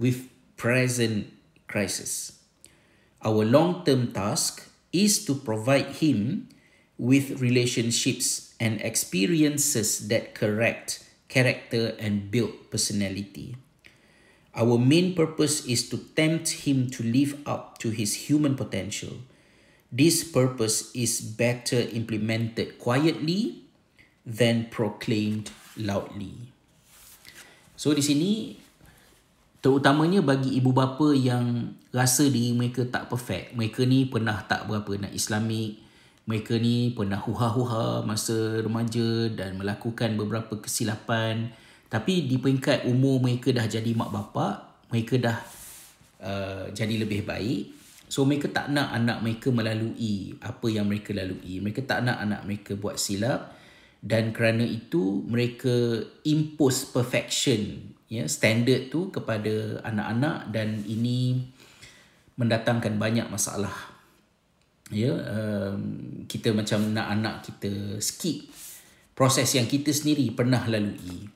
[0.00, 1.28] with present
[1.68, 2.40] crisis.
[3.20, 4.64] Our long term task
[4.96, 6.48] is to provide him
[6.96, 13.60] with relationships and experiences that correct character and build personality.
[14.56, 19.20] Our main purpose is to tempt him to live up to his human potential.
[19.92, 23.68] This purpose is better implemented quietly
[24.26, 25.50] than proclaimed
[25.80, 26.50] loudly.
[27.76, 28.60] So di sini
[29.64, 33.56] terutamanya bagi ibu bapa yang rasa diri mereka tak perfect.
[33.56, 35.80] Mereka ni pernah tak berapa nak islamik.
[36.28, 41.50] Mereka ni pernah huha-huha masa remaja dan melakukan beberapa kesilapan.
[41.90, 45.38] Tapi di peringkat umur mereka dah jadi mak bapak mereka dah
[46.20, 47.78] uh, jadi lebih baik.
[48.10, 51.62] So mereka tak nak anak mereka melalui apa yang mereka lalui.
[51.62, 53.54] Mereka tak nak anak mereka buat silap
[54.00, 61.44] dan kerana itu mereka impose perfection ya standard tu kepada anak-anak dan ini
[62.40, 63.92] mendatangkan banyak masalah.
[64.90, 68.50] Ya um, kita macam nak anak kita skip
[69.14, 71.28] proses yang kita sendiri pernah lalui.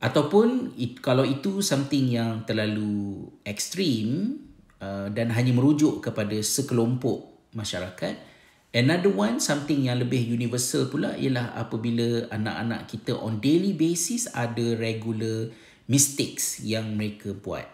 [0.00, 4.40] Ataupun it, kalau itu something yang terlalu ekstrim
[4.80, 8.35] uh, dan hanya merujuk kepada sekelompok masyarakat
[8.74, 14.74] another one something yang lebih universal pula ialah apabila anak-anak kita on daily basis ada
[14.78, 15.52] regular
[15.86, 17.66] mistakes yang mereka buat.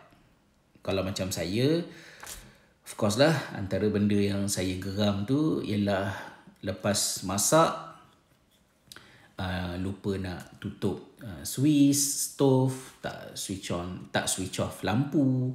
[0.82, 1.80] Kalau macam saya,
[2.84, 6.12] of course lah antara benda yang saya geram tu ialah
[6.62, 7.93] lepas masak
[9.38, 15.55] uh, lupa nak tutup uh, switch stove, tak switch on, tak switch off lampu.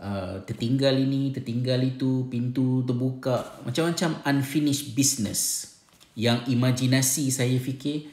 [0.00, 5.76] Uh, tertinggal ini, tertinggal itu, pintu terbuka, macam-macam unfinished business
[6.16, 8.08] yang imajinasi saya fikir,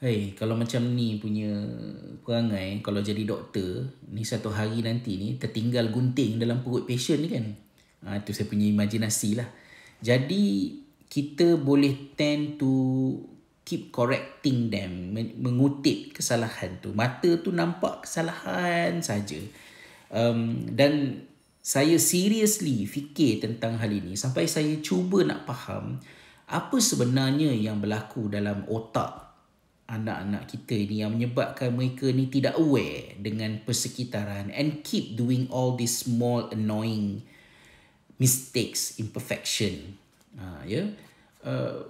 [0.00, 1.52] Hei, kalau macam ni punya
[2.24, 7.28] perangai, kalau jadi doktor, ni satu hari nanti ni tertinggal gunting dalam perut patient ni
[7.28, 7.44] kan.
[8.08, 9.48] Ha, itu saya punya imajinasi lah.
[10.00, 10.72] Jadi,
[11.10, 12.72] kita boleh tend to
[13.66, 19.38] keep correcting them mengutip kesalahan tu mata tu nampak kesalahan saja
[20.10, 21.22] um, dan
[21.60, 26.00] saya seriously fikir tentang hal ini sampai saya cuba nak faham
[26.50, 29.30] apa sebenarnya yang berlaku dalam otak
[29.90, 35.74] anak-anak kita ini yang menyebabkan mereka ni tidak aware dengan persekitaran and keep doing all
[35.74, 37.26] these small annoying
[38.22, 39.98] mistakes imperfection.
[40.38, 40.86] Ha, ya.
[40.86, 40.86] Yeah?
[41.42, 41.82] uh,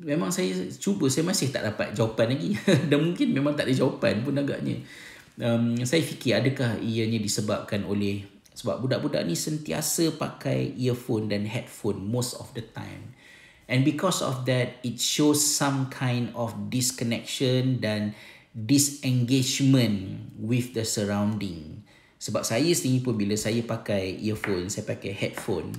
[0.00, 2.54] memang saya cuba saya masih tak dapat jawapan lagi.
[2.90, 4.78] Dan mungkin memang tak ada jawapan pun agaknya.
[5.40, 8.22] Um, saya fikir adakah ianya disebabkan oleh
[8.54, 13.14] sebab budak-budak ni sentiasa pakai earphone dan headphone most of the time
[13.70, 18.18] And because of that, it shows some kind of disconnection dan
[18.50, 21.86] disengagement with the surrounding.
[22.18, 25.70] Sebab saya sendiri pun bila saya pakai earphone, saya pakai headphone,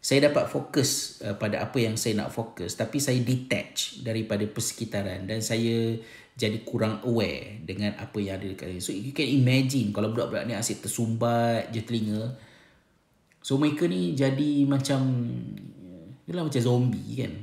[0.00, 2.80] saya dapat fokus uh, pada apa yang saya nak fokus.
[2.80, 6.00] Tapi saya detach daripada persekitaran dan saya
[6.32, 8.80] jadi kurang aware dengan apa yang ada dekat saya.
[8.80, 12.34] So you can imagine kalau budak-budak ni asyik tersumbat je telinga.
[13.44, 15.12] So mereka ni jadi macam
[16.26, 17.34] Yalah macam zombie kan.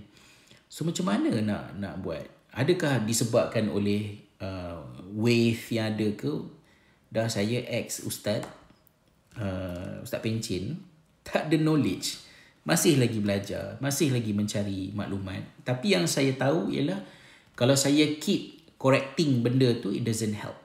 [0.71, 2.23] So macam mana nak nak buat?
[2.55, 4.79] Adakah disebabkan oleh uh,
[5.13, 6.33] wave yang ada ke?
[7.09, 8.45] Dah saya ex ustaz
[9.35, 10.79] uh, ustaz pencin
[11.25, 12.21] tak ada knowledge.
[12.63, 15.41] Masih lagi belajar, masih lagi mencari maklumat.
[15.65, 17.01] Tapi yang saya tahu ialah
[17.57, 20.57] kalau saya keep correcting benda tu it doesn't help.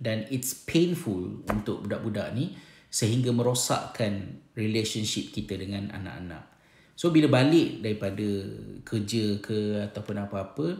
[0.00, 2.56] Dan it's painful untuk budak-budak ni
[2.90, 6.54] sehingga merosakkan relationship kita dengan anak-anak.
[6.94, 8.26] So bila balik daripada
[8.86, 10.78] kerja ke ataupun apa-apa,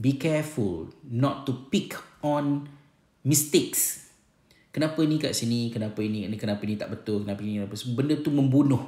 [0.00, 1.92] be careful not to pick
[2.24, 2.64] on
[3.24, 4.08] mistakes.
[4.72, 8.14] Kenapa ni kat sini, kenapa ini, ini kenapa ini tak betul, kenapa ini kenapa benda
[8.22, 8.80] tu membunuh.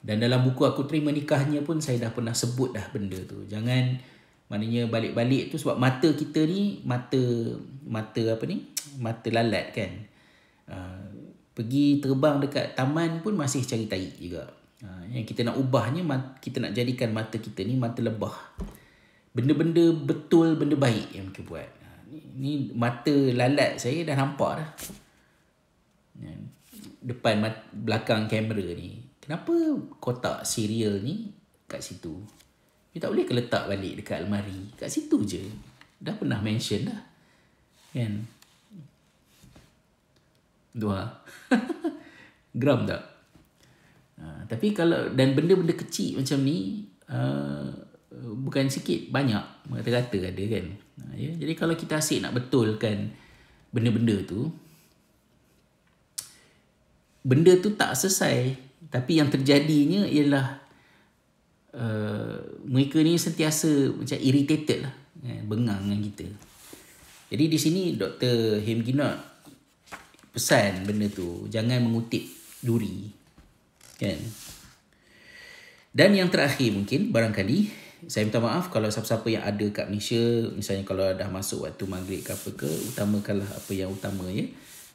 [0.00, 3.44] Dan dalam buku aku terima nikahnya pun saya dah pernah sebut dah benda tu.
[3.46, 4.00] Jangan
[4.50, 7.22] maknanya balik-balik tu sebab mata kita ni mata
[7.86, 8.66] mata apa ni?
[8.98, 9.92] Mata lalat kan.
[10.66, 11.06] Uh,
[11.54, 14.50] pergi terbang dekat taman pun masih cari tai juga.
[14.80, 16.00] Ha, yang kita nak ubahnya
[16.40, 18.32] kita nak jadikan mata kita ni mata lebah.
[19.36, 21.68] Benda-benda betul, benda baik yang kita buat.
[21.68, 24.70] Ha, ni, ni mata lalat saya dah nampak dah.
[26.20, 26.32] Ya,
[27.04, 27.44] depan
[27.76, 29.04] belakang kamera ni.
[29.20, 29.52] Kenapa
[30.00, 31.28] kotak serial ni
[31.68, 32.24] kat situ?
[32.90, 34.74] Kita tak boleh ke letak balik dekat almari?
[34.74, 35.42] Kat situ je.
[36.02, 37.00] Dah pernah mention dah.
[37.94, 38.26] Kan?
[40.74, 41.06] Dua.
[42.60, 43.02] Gram tak?
[44.20, 47.72] Ha, tapi kalau dan benda-benda kecil macam ni uh,
[48.36, 50.66] bukan sikit banyak kata-kata ada kan.
[50.74, 51.30] Ha, ya?
[51.38, 53.14] Jadi kalau kita asyik nak betulkan
[53.70, 54.50] benda-benda tu
[57.20, 58.56] benda tu tak selesai
[58.90, 60.58] tapi yang terjadinya ialah
[61.74, 64.94] uh, mereka ni sentiasa macam irritated lah
[65.26, 66.26] eh, bengang dengan kita.
[67.30, 68.58] Jadi di sini Dr.
[68.58, 69.30] Hemginot
[70.30, 72.22] pesan benda tu jangan mengutip
[72.62, 73.10] duri
[73.98, 74.18] kan
[75.90, 77.66] dan yang terakhir mungkin barangkali
[78.06, 80.22] saya minta maaf kalau siapa-siapa yang ada kat Malaysia
[80.54, 84.46] misalnya kalau dah masuk waktu maghrib ke apa ke utamakanlah apa yang utama ya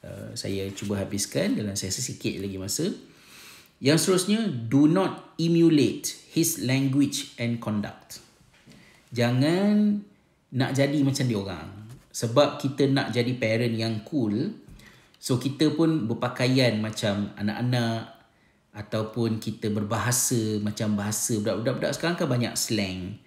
[0.07, 2.89] uh, saya cuba habiskan dalam sesi sikit lagi masa
[3.83, 8.23] yang seterusnya do not emulate his language and conduct.
[9.11, 9.99] Jangan
[10.55, 11.69] nak jadi macam dia orang.
[12.15, 14.55] Sebab kita nak jadi parent yang cool
[15.19, 18.15] so kita pun berpakaian macam anak-anak
[18.71, 23.19] ataupun kita berbahasa macam bahasa budak-budak sekarang kan banyak slang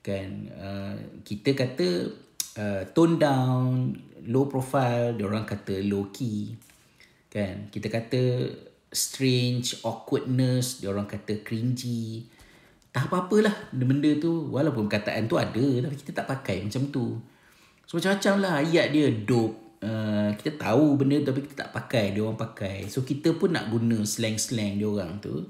[0.00, 0.48] kan?
[0.56, 2.08] Uh, kita kata
[2.56, 3.92] uh, tone down
[4.24, 6.56] low profile dia orang kata low key
[7.28, 7.68] kan?
[7.68, 8.22] Kita kata
[8.92, 12.28] strange awkwardness dia orang kata cringy.
[12.92, 17.16] Tak apa-apalah benda tu walaupun perkataan tu ada tapi kita tak pakai macam tu.
[17.88, 19.58] So macam-macam lah ayat dia dope.
[19.82, 22.86] Uh, kita tahu benda tapi kita tak pakai dia orang pakai.
[22.86, 25.48] So kita pun nak guna slang-slang dia orang tu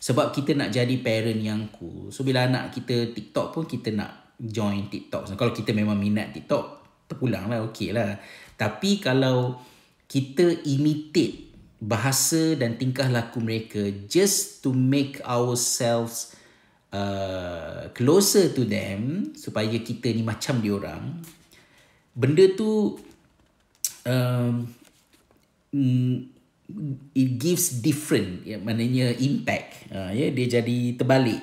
[0.00, 2.08] sebab kita nak jadi parent yang cool.
[2.08, 5.30] So bila anak kita TikTok pun kita nak join TikTok.
[5.30, 8.18] So, kalau kita memang minat TikTok terpulang lah okey lah.
[8.54, 9.58] Tapi kalau
[10.08, 11.43] kita imitate
[11.84, 16.32] bahasa dan tingkah laku mereka just to make ourselves
[16.88, 21.20] uh, closer to them supaya kita ni macam dia orang.
[22.16, 22.96] Benda tu
[24.08, 24.54] um,
[25.74, 26.16] mm,
[27.12, 29.92] it gives different ya maknanya impact.
[29.92, 31.42] Uh, ya dia jadi terbalik.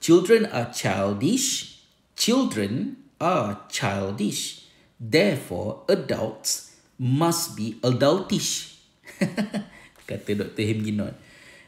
[0.00, 1.80] Children are childish.
[2.16, 4.68] Children are childish.
[4.96, 8.73] Therefore adults must be adultish
[10.08, 10.64] kata Dr.
[10.64, 11.14] Hemginot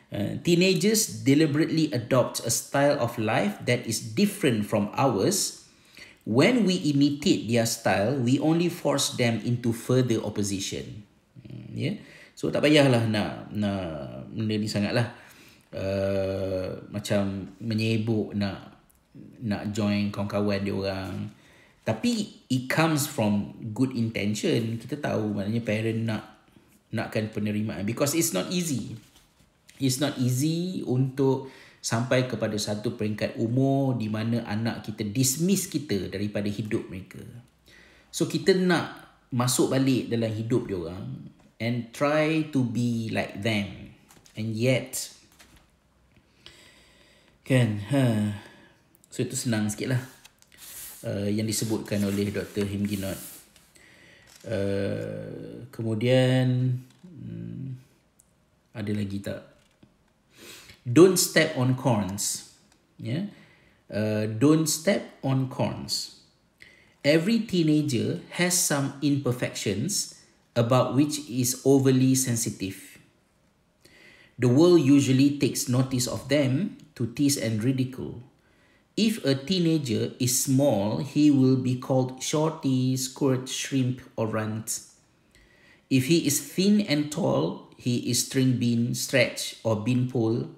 [0.07, 5.67] Uh, teenagers deliberately adopt a style of life that is different from ours.
[6.23, 11.03] When we imitate their style, we only force them into further opposition.
[11.43, 11.99] Hmm, yeah.
[12.39, 15.11] So tak payahlah nak nak benda ni sangatlah
[15.75, 18.79] uh, macam menyebuk nak
[19.43, 21.35] nak join kawan-kawan dia orang.
[21.83, 24.79] Tapi it comes from good intention.
[24.79, 26.36] Kita tahu maknanya parent nak
[26.97, 28.97] nakkan penerimaan because it's not easy.
[29.77, 31.53] It's not easy untuk
[31.85, 37.21] sampai kepada satu peringkat umur di mana anak kita dismiss kita daripada hidup mereka.
[38.09, 41.29] So kita nak masuk balik dalam hidup dia orang
[41.61, 43.93] and try to be like them.
[44.33, 45.13] And yet
[47.47, 48.35] kan ha
[49.07, 50.03] so itu senang sikitlah
[51.07, 52.67] uh, yang disebutkan oleh Dr.
[52.67, 53.36] Himginot.
[54.47, 57.75] Uh, kemudian hmm,
[58.71, 59.43] ada lagi tak?
[60.87, 62.55] Don't step on corns.
[63.03, 63.27] Yeah.
[63.91, 66.23] Uh, don't step on corns.
[67.03, 70.15] Every teenager has some imperfections
[70.55, 72.99] about which is overly sensitive.
[74.39, 78.23] The world usually takes notice of them to tease and ridicule.
[78.97, 84.81] If a teenager is small, he will be called shorty, squirt, shrimp, or runt.
[85.91, 90.49] If he is thin and tall, he is string bean, stretch, or beanpole.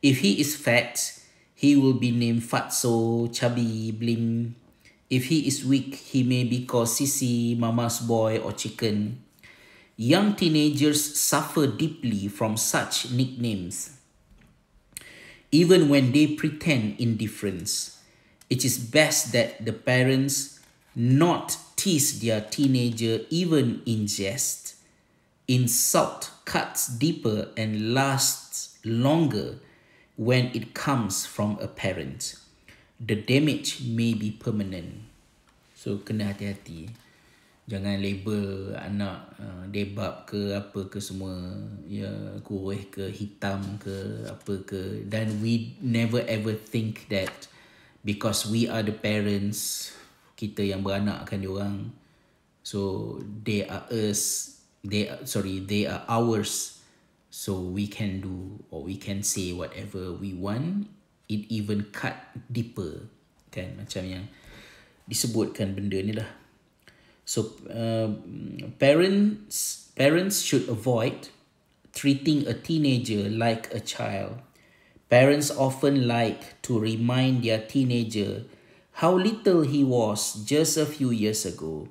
[0.00, 1.18] If he is fat,
[1.56, 4.54] he will be named fatso, chubby, blim.
[5.10, 9.24] If he is weak, he may be called sissy, mama's boy, or chicken.
[9.96, 13.93] Young teenagers suffer deeply from such nicknames
[15.54, 18.02] even when they pretend indifference.
[18.50, 20.58] It is best that the parents
[20.96, 24.74] not tease their teenager even in jest.
[25.46, 29.60] Insult cuts deeper and lasts longer
[30.16, 32.34] when it comes from a parent.
[32.98, 35.02] The damage may be permanent.
[35.76, 36.90] So kena hati-hati
[37.64, 41.32] jangan label anak uh, debab ke apa ke semua.
[41.88, 42.12] Ya
[42.44, 45.04] kurus ke hitam ke apa ke.
[45.08, 47.32] Dan we never ever think that
[48.04, 49.92] because we are the parents
[50.36, 51.92] kita yang beranak kan orang.
[52.64, 54.54] So they are us
[54.84, 56.80] they are, sorry they are ours.
[57.34, 60.86] So we can do or we can say whatever we want.
[61.24, 62.20] It even cut
[62.52, 63.08] deeper.
[63.48, 64.24] Kan macam yang
[65.08, 66.43] disebutkan benda ni lah
[67.24, 68.14] So uh,
[68.78, 71.28] parents parents should avoid
[71.94, 74.42] treating a teenager like a child.
[75.08, 78.44] Parents often like to remind their teenager
[78.98, 81.88] how little he was just a few years ago.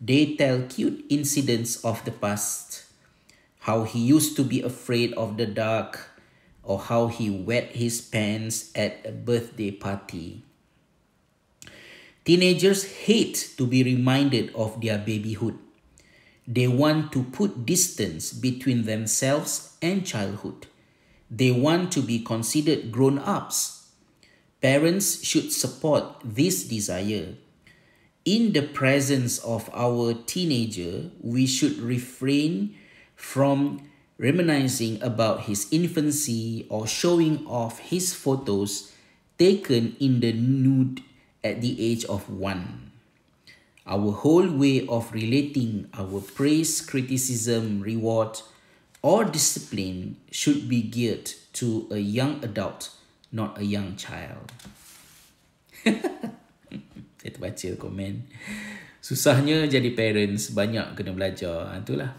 [0.00, 2.84] They tell cute incidents of the past,
[3.60, 6.10] how he used to be afraid of the dark,
[6.62, 10.42] or how he wet his pants at a birthday party.
[12.28, 15.56] Teenagers hate to be reminded of their babyhood.
[16.46, 20.66] They want to put distance between themselves and childhood.
[21.30, 23.88] They want to be considered grown ups.
[24.60, 27.32] Parents should support this desire.
[28.26, 32.74] In the presence of our teenager, we should refrain
[33.16, 38.92] from reminiscing about his infancy or showing off his photos
[39.38, 41.00] taken in the nude
[41.44, 42.90] at the age of one.
[43.88, 48.42] Our whole way of relating our praise, criticism, reward,
[49.00, 52.90] or discipline should be geared to a young adult,
[53.32, 54.52] not a young child.
[57.18, 58.28] Saya terbaca komen.
[59.00, 61.72] Susahnya jadi parents, banyak kena belajar.
[61.72, 62.12] Ha, itulah.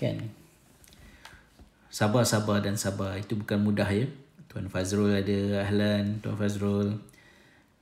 [0.00, 0.32] Kan?
[1.92, 3.20] Sabar-sabar dan sabar.
[3.20, 4.08] Itu bukan mudah ya.
[4.48, 6.96] Tuan Fazrul ada, Ahlan, Tuan Fazrul.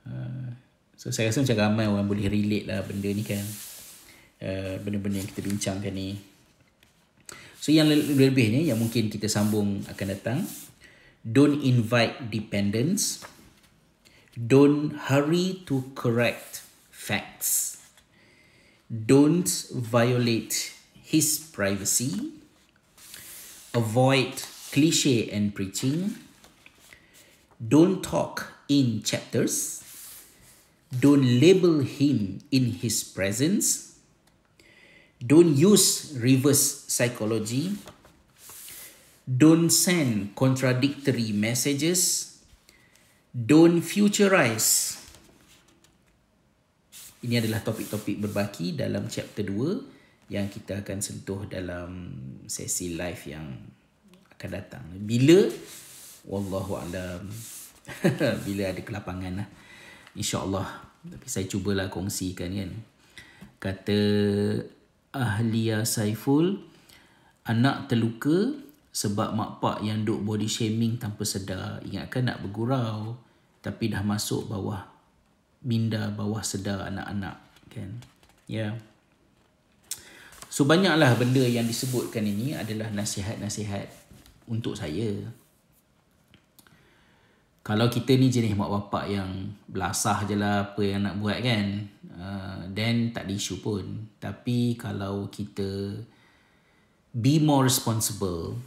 [0.05, 0.53] Uh,
[0.95, 3.45] so saya rasa macam ramai orang boleh relate lah benda ni kan.
[4.39, 6.17] Uh, benda-benda yang kita bincangkan ni.
[7.59, 10.45] So yang lebih-lebihnya yang mungkin kita sambung akan datang
[11.25, 13.25] don't invite dependence
[14.37, 17.77] don't hurry to correct facts.
[18.89, 22.33] Don't violate his privacy.
[23.73, 26.15] Avoid cliche and preaching.
[27.57, 29.84] Don't talk in chapters
[30.95, 33.99] Don't label him in his presence.
[35.19, 37.75] Don't use reverse psychology.
[39.25, 42.35] Don't send contradictory messages.
[43.33, 45.01] Don't futurize.
[47.25, 51.89] Ini adalah topik-topik berbaki dalam chapter 2 yang kita akan sentuh dalam
[52.45, 53.45] sesi live yang
[54.37, 54.85] akan datang.
[54.93, 55.49] Bila
[56.29, 57.25] wallahu alam
[58.45, 59.49] bila ada kelapangan lah.
[60.13, 60.84] InsyaAllah.
[61.05, 62.71] Tapi saya cubalah kongsikan kan.
[63.61, 63.99] Kata
[65.15, 66.59] Ahlia Saiful,
[67.45, 68.53] anak terluka
[68.95, 71.83] sebab mak pak yang duk body shaming tanpa sedar.
[71.85, 73.19] Ingatkan nak bergurau.
[73.59, 74.85] Tapi dah masuk bawah
[75.65, 77.41] minda bawah sedar anak-anak.
[77.73, 77.97] Kan?
[78.45, 78.69] Ya.
[78.69, 78.73] Yeah.
[80.47, 83.91] So banyaklah benda yang disebutkan ini adalah nasihat-nasihat
[84.47, 85.11] untuk saya.
[87.65, 91.89] Kalau kita ni jenis mak bapak yang belasah je lah apa yang nak buat kan.
[92.15, 94.05] Uh, then tak ada isu pun.
[94.21, 95.97] Tapi kalau kita
[97.09, 98.61] be more responsible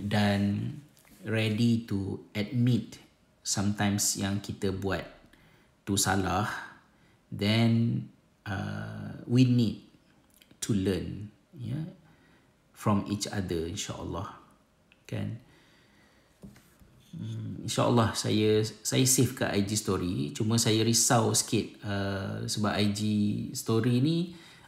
[0.00, 0.72] dan
[1.28, 2.96] ready to admit
[3.44, 5.04] sometimes yang kita buat
[5.84, 6.48] tu salah,
[7.28, 8.00] then
[8.48, 9.92] uh, we need
[10.62, 11.28] to learn
[11.58, 11.90] yeah
[12.72, 14.38] from each other insyaallah
[15.06, 15.42] kan
[17.16, 20.32] hmm, insyaallah saya saya save kat IG story.
[20.36, 23.00] Cuma saya risau sikit uh, sebab IG
[23.56, 24.18] story ni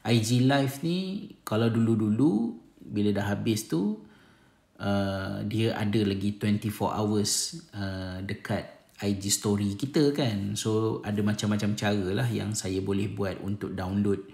[0.05, 0.99] IG live ni
[1.43, 4.05] kalau dulu-dulu bila dah habis tu
[4.81, 7.33] uh, dia ada lagi 24 hours
[7.73, 8.69] uh, dekat
[9.01, 10.57] IG story kita kan.
[10.57, 14.25] So ada macam-macam cara lah yang saya boleh buat untuk download.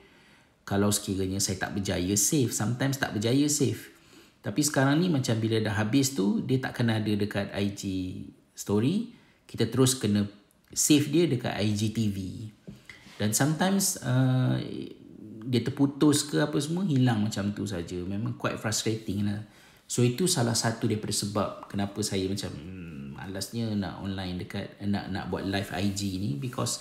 [0.62, 2.54] Kalau sekiranya saya tak berjaya save.
[2.54, 3.89] Sometimes tak berjaya save
[4.40, 7.82] tapi sekarang ni macam bila dah habis tu dia tak kena ada dekat IG
[8.56, 9.12] story.
[9.44, 10.24] Kita terus kena
[10.72, 12.16] save dia dekat IGTV
[13.20, 14.56] dan sometimes uh,
[15.44, 18.00] dia terputus ke apa semua hilang macam tu saja.
[18.00, 19.44] Memang quite frustrating lah.
[19.84, 25.12] So itu salah satu daripada sebab kenapa saya macam hmm, malasnya nak online dekat nak
[25.12, 26.30] nak buat live IG ni.
[26.40, 26.80] Because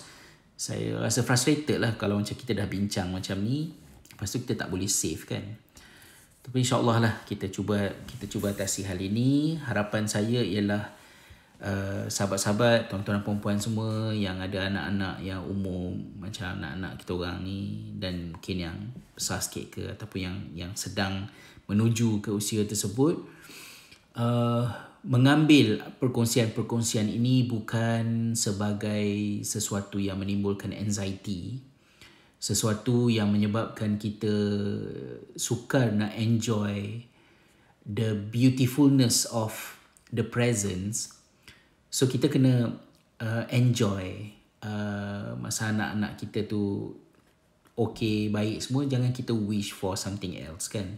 [0.56, 3.76] saya rasa frustrated lah kalau macam kita dah bincang macam ni.
[4.08, 5.44] Lepas tu kita tak boleh save kan
[6.50, 7.78] tapi insyaAllah lah kita cuba
[8.10, 9.54] kita cuba atasi hal ini.
[9.54, 10.82] Harapan saya ialah
[11.62, 17.38] uh, sahabat-sahabat tuan-tuan dan perempuan semua yang ada anak-anak yang umur macam anak-anak kita orang
[17.46, 18.76] ni dan mungkin yang
[19.14, 20.36] besar sikit ke ataupun yang
[20.66, 21.30] yang sedang
[21.70, 23.14] menuju ke usia tersebut
[24.18, 24.66] uh,
[25.06, 31.69] mengambil perkongsian-perkongsian ini bukan sebagai sesuatu yang menimbulkan anxiety
[32.40, 34.32] sesuatu yang menyebabkan kita
[35.36, 37.04] sukar nak enjoy
[37.84, 39.76] the beautifulness of
[40.08, 41.20] the presence
[41.92, 42.80] so kita kena
[43.20, 44.32] uh, enjoy
[44.64, 46.96] uh, masa anak-anak kita tu
[47.76, 50.96] okay baik semua jangan kita wish for something else kan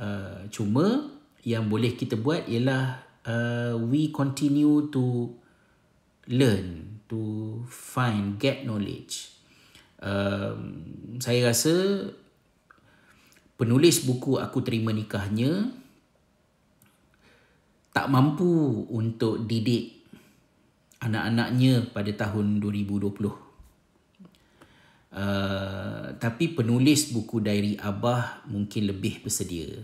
[0.00, 1.12] uh, cuma
[1.44, 5.36] yang boleh kita buat ialah uh, we continue to
[6.30, 9.39] learn, to find, get knowledge.
[11.20, 11.74] Saya rasa
[13.60, 15.68] penulis buku Aku Terima Nikahnya
[17.92, 20.00] tak mampu untuk didik
[21.04, 23.28] anak-anaknya pada tahun 2020.
[25.10, 29.82] Uh, tapi penulis buku Diary Abah mungkin lebih bersedia.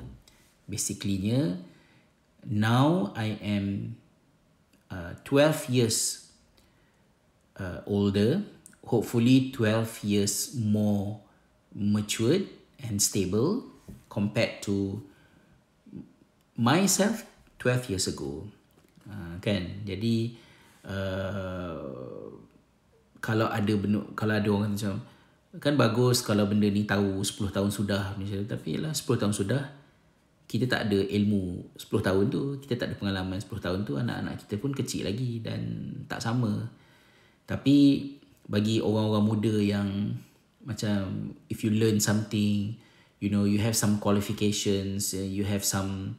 [0.71, 1.59] Basically-nya,
[2.47, 3.99] now I am
[4.89, 6.31] uh, 12 years
[7.59, 8.47] uh, older,
[8.87, 11.21] hopefully 12 years more
[11.75, 12.47] matured
[12.81, 13.67] and stable
[14.09, 15.03] compared to
[16.57, 17.27] myself
[17.59, 18.47] 12 years ago.
[19.07, 19.83] Uh, kan?
[19.85, 20.39] Jadi
[20.87, 21.83] uh,
[23.21, 25.03] kalau ada benda, kalau ada orang macam
[25.57, 29.63] kan bagus kalau benda ni tahu 10 tahun sudah misalnya tapi lah 10 tahun sudah
[30.45, 34.45] kita tak ada ilmu 10 tahun tu kita tak ada pengalaman 10 tahun tu anak-anak
[34.45, 35.61] kita pun kecil lagi dan
[36.05, 36.69] tak sama
[37.49, 38.05] tapi
[38.47, 39.89] bagi orang-orang muda yang
[40.67, 42.75] macam if you learn something
[43.23, 46.19] you know you have some qualifications you have some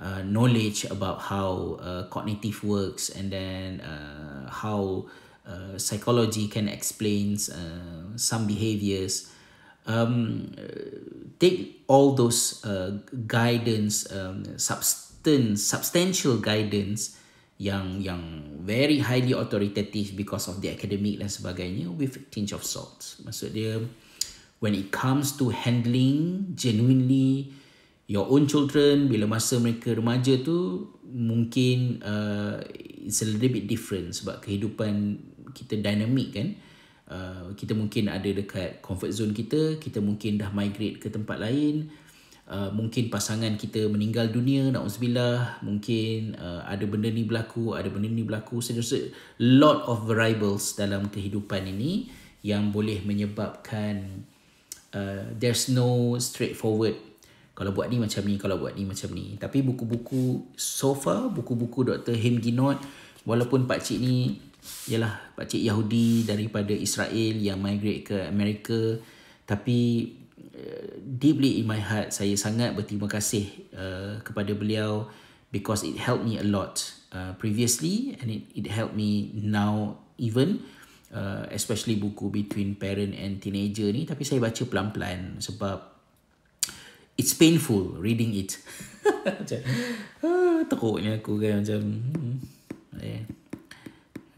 [0.00, 5.04] uh, knowledge about how uh, cognitive works and then uh, how
[5.48, 9.32] uh, psychology can explain uh, some behaviors
[9.86, 10.52] um,
[11.38, 17.16] take all those uh, guidance, um, substance, substantial guidance
[17.60, 18.24] yang yang
[18.64, 23.20] very highly authoritative because of the academic dan sebagainya with a tinge of salt.
[23.20, 23.76] Maksud dia,
[24.64, 27.52] when it comes to handling genuinely
[28.08, 34.16] your own children bila masa mereka remaja tu mungkin uh, it's a little bit different
[34.16, 35.20] sebab kehidupan
[35.52, 36.48] kita dynamic kan.
[37.10, 41.90] Uh, kita mungkin ada dekat comfort zone kita kita mungkin dah migrate ke tempat lain
[42.50, 48.10] uh, mungkin pasangan kita meninggal dunia nauzubillah mungkin uh, ada benda ni berlaku ada benda
[48.10, 48.58] ni berlaku.
[48.58, 49.08] So there's a
[49.38, 52.10] lot of variables dalam kehidupan ini
[52.42, 54.26] yang boleh menyebabkan
[54.92, 56.98] uh, there's no straightforward.
[57.54, 59.38] Kalau buat ni macam ni kalau buat ni macam ni.
[59.38, 62.18] Tapi buku-buku so far buku-buku Dr.
[62.18, 62.82] Hem Ginot
[63.22, 64.40] walaupun pak cik ni
[64.88, 68.96] ialah pak cik Yahudi daripada Israel yang migrate ke Amerika
[69.44, 70.08] tapi
[71.00, 75.08] deeply in my heart saya sangat berterima kasih uh, kepada beliau
[75.50, 76.80] because it helped me a lot
[77.12, 80.62] uh, previously and it it helped me now even
[81.14, 85.78] uh, especially buku between parent and teenager ni tapi saya baca pelan-pelan sebab
[87.18, 88.56] it's painful reading it.
[89.26, 89.60] macam
[90.24, 92.36] ah, teruknya aku kan macam hmm,
[93.00, 93.22] eh.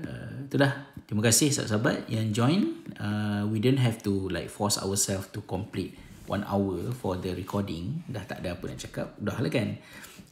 [0.02, 5.30] Uh, itulah terima kasih sahabat-sahabat yang join uh, we don't have to like force ourselves
[5.30, 5.94] to complete
[6.32, 8.00] one hour for the recording.
[8.08, 9.12] Dah tak ada apa nak cakap.
[9.20, 9.76] Dah lah kan.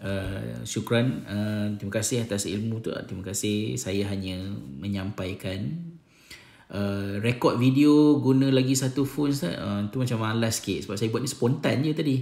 [0.01, 1.21] Uh, syukran.
[1.29, 2.89] Uh, terima kasih atas ilmu tu.
[3.05, 3.77] Terima kasih.
[3.77, 4.41] Saya hanya
[4.81, 5.77] menyampaikan
[6.73, 10.89] uh, record video guna lagi satu phone uh, tu macam malas sikit.
[10.89, 12.17] Sebab saya buat ni spontan je tadi.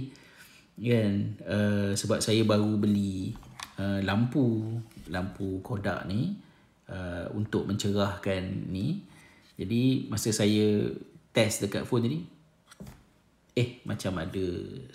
[0.75, 1.39] Kan?
[1.47, 3.31] Uh, sebab saya baru beli
[3.79, 4.75] uh, lampu.
[5.07, 6.35] Lampu Kodak ni
[6.91, 9.07] uh, untuk mencerahkan ni.
[9.55, 10.91] Jadi masa saya
[11.31, 12.38] test dekat phone tadi
[13.59, 14.45] eh macam ada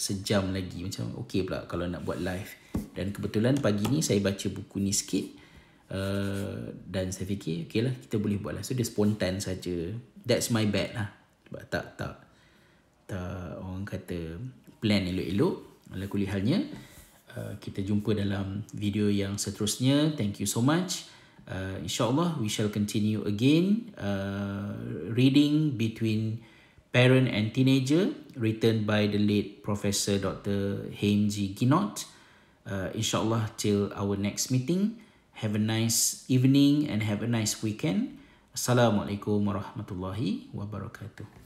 [0.01, 0.81] sejam lagi.
[0.81, 2.49] Macam okey pula kalau nak buat live.
[2.97, 5.45] Dan kebetulan pagi ni saya baca buku ni sikit.
[5.93, 8.65] Uh, dan saya fikir okey lah kita boleh buat lah.
[8.65, 9.93] So dia spontan saja.
[10.25, 11.09] That's my bad lah.
[11.47, 12.15] Sebab tak tak
[13.05, 14.41] tak orang kata
[14.81, 15.85] plan elok-elok.
[15.93, 16.65] Ala kulli halnya.
[17.37, 20.17] Uh, kita jumpa dalam video yang seterusnya.
[20.17, 21.13] Thank you so much.
[21.45, 23.93] Uh, insyaallah we shall continue again.
[24.01, 24.73] Uh,
[25.13, 26.41] reading between
[26.95, 32.07] parent and teenager written by the late professor dr Haimji Ginot
[32.71, 35.03] uh, insyaallah till our next meeting
[35.43, 38.23] Have a nice evening and have a nice weekend.
[38.55, 41.44] Assalamualaikum warahmatullahi wabarakatuh.